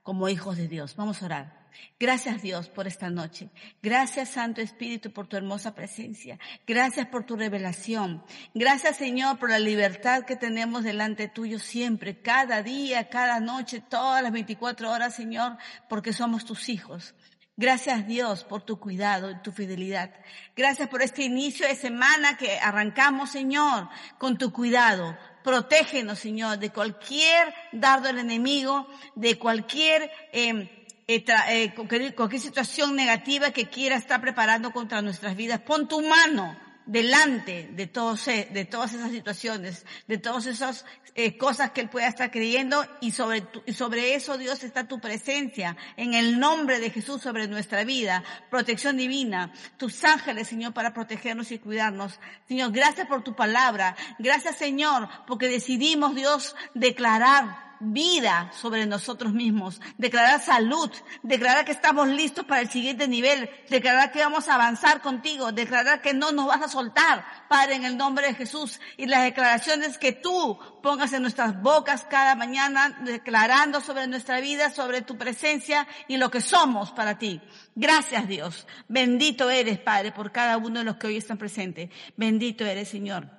como 0.03 0.29
hijos 0.29 0.57
de 0.57 0.67
Dios. 0.67 0.95
Vamos 0.95 1.21
a 1.21 1.25
orar. 1.25 1.60
Gracias 1.99 2.41
Dios 2.41 2.69
por 2.69 2.87
esta 2.87 3.09
noche. 3.09 3.49
Gracias 3.81 4.29
Santo 4.29 4.61
Espíritu 4.61 5.11
por 5.11 5.27
tu 5.27 5.37
hermosa 5.37 5.75
presencia. 5.75 6.39
Gracias 6.65 7.07
por 7.07 7.25
tu 7.25 7.35
revelación. 7.35 8.23
Gracias 8.53 8.97
Señor 8.97 9.37
por 9.37 9.49
la 9.49 9.59
libertad 9.59 10.23
que 10.23 10.35
tenemos 10.35 10.83
delante 10.83 11.27
tuyo 11.27 11.59
siempre, 11.59 12.21
cada 12.21 12.63
día, 12.63 13.09
cada 13.09 13.39
noche, 13.39 13.81
todas 13.81 14.23
las 14.23 14.31
24 14.31 14.89
horas 14.89 15.15
Señor, 15.15 15.57
porque 15.89 16.13
somos 16.13 16.45
tus 16.45 16.69
hijos. 16.69 17.13
Gracias 17.57 18.07
Dios 18.07 18.43
por 18.43 18.63
tu 18.63 18.79
cuidado 18.79 19.29
y 19.29 19.41
tu 19.43 19.51
fidelidad. 19.51 20.11
Gracias 20.55 20.89
por 20.89 21.03
este 21.03 21.23
inicio 21.23 21.67
de 21.67 21.75
semana 21.75 22.35
que 22.37 22.57
arrancamos 22.57 23.29
Señor 23.29 23.89
con 24.17 24.37
tu 24.37 24.51
cuidado. 24.51 25.15
Protégenos 25.43 26.17
Señor 26.17 26.57
de 26.57 26.71
cualquier 26.71 27.53
dardo 27.71 28.07
del 28.07 28.19
enemigo, 28.19 28.87
de 29.15 29.37
cualquier... 29.37 30.09
Eh, 30.31 30.77
eh, 31.07 31.23
eh, 31.49 31.73
cualquier, 31.75 32.15
cualquier 32.15 32.41
situación 32.41 32.95
negativa 32.95 33.51
que 33.51 33.69
quiera 33.69 33.95
estar 33.95 34.21
preparando 34.21 34.71
contra 34.71 35.01
nuestras 35.01 35.35
vidas. 35.35 35.59
Pon 35.61 35.87
tu 35.87 36.01
mano 36.01 36.57
delante 36.85 37.69
de, 37.73 37.87
todos, 37.87 38.25
de 38.25 38.67
todas 38.69 38.93
esas 38.93 39.11
situaciones, 39.11 39.85
de 40.07 40.17
todas 40.17 40.45
esas 40.45 40.85
eh, 41.13 41.37
cosas 41.37 41.71
que 41.71 41.81
Él 41.81 41.89
pueda 41.89 42.07
estar 42.07 42.31
creyendo 42.31 42.85
y 43.01 43.11
sobre, 43.11 43.41
tu, 43.41 43.61
y 43.65 43.73
sobre 43.73 44.15
eso 44.15 44.37
Dios 44.37 44.63
está 44.63 44.87
tu 44.87 44.99
presencia 44.99 45.75
en 45.97 46.13
el 46.13 46.39
nombre 46.39 46.79
de 46.79 46.89
Jesús 46.89 47.21
sobre 47.21 47.47
nuestra 47.47 47.83
vida, 47.83 48.23
protección 48.49 48.97
divina, 48.97 49.51
tus 49.77 50.03
ángeles 50.03 50.47
Señor 50.47 50.73
para 50.73 50.93
protegernos 50.93 51.51
y 51.51 51.59
cuidarnos. 51.59 52.19
Señor, 52.47 52.71
gracias 52.71 53.07
por 53.07 53.23
tu 53.23 53.35
palabra, 53.35 53.95
gracias 54.19 54.57
Señor 54.57 55.09
porque 55.27 55.49
decidimos 55.49 56.15
Dios 56.15 56.55
declarar 56.73 57.70
vida 57.81 58.51
sobre 58.53 58.85
nosotros 58.85 59.33
mismos, 59.33 59.81
declarar 59.97 60.41
salud, 60.41 60.89
declarar 61.23 61.65
que 61.65 61.71
estamos 61.71 62.07
listos 62.07 62.45
para 62.45 62.61
el 62.61 62.69
siguiente 62.69 63.07
nivel, 63.07 63.49
declarar 63.69 64.11
que 64.11 64.19
vamos 64.19 64.47
a 64.47 64.55
avanzar 64.55 65.01
contigo, 65.01 65.51
declarar 65.51 66.01
que 66.01 66.13
no 66.13 66.31
nos 66.31 66.47
vas 66.47 66.61
a 66.61 66.67
soltar, 66.67 67.25
Padre, 67.49 67.75
en 67.75 67.85
el 67.85 67.97
nombre 67.97 68.27
de 68.27 68.35
Jesús, 68.35 68.79
y 68.97 69.07
las 69.07 69.23
declaraciones 69.23 69.97
que 69.97 70.11
tú 70.11 70.57
pongas 70.81 71.13
en 71.13 71.21
nuestras 71.21 71.61
bocas 71.61 72.05
cada 72.09 72.35
mañana, 72.35 73.01
declarando 73.03 73.81
sobre 73.81 74.07
nuestra 74.07 74.39
vida, 74.39 74.69
sobre 74.69 75.01
tu 75.01 75.17
presencia 75.17 75.87
y 76.07 76.17
lo 76.17 76.29
que 76.29 76.41
somos 76.41 76.91
para 76.91 77.17
ti. 77.17 77.41
Gracias 77.75 78.27
Dios. 78.27 78.67
Bendito 78.87 79.49
eres, 79.49 79.79
Padre, 79.79 80.11
por 80.11 80.31
cada 80.31 80.57
uno 80.57 80.79
de 80.79 80.85
los 80.85 80.97
que 80.97 81.07
hoy 81.07 81.17
están 81.17 81.37
presentes. 81.37 81.89
Bendito 82.15 82.65
eres, 82.65 82.89
Señor. 82.89 83.29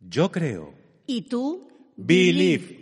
Yo 0.00 0.30
creo. 0.30 0.74
¿Y 1.06 1.22
tú? 1.22 1.68
Believe. 1.96 2.81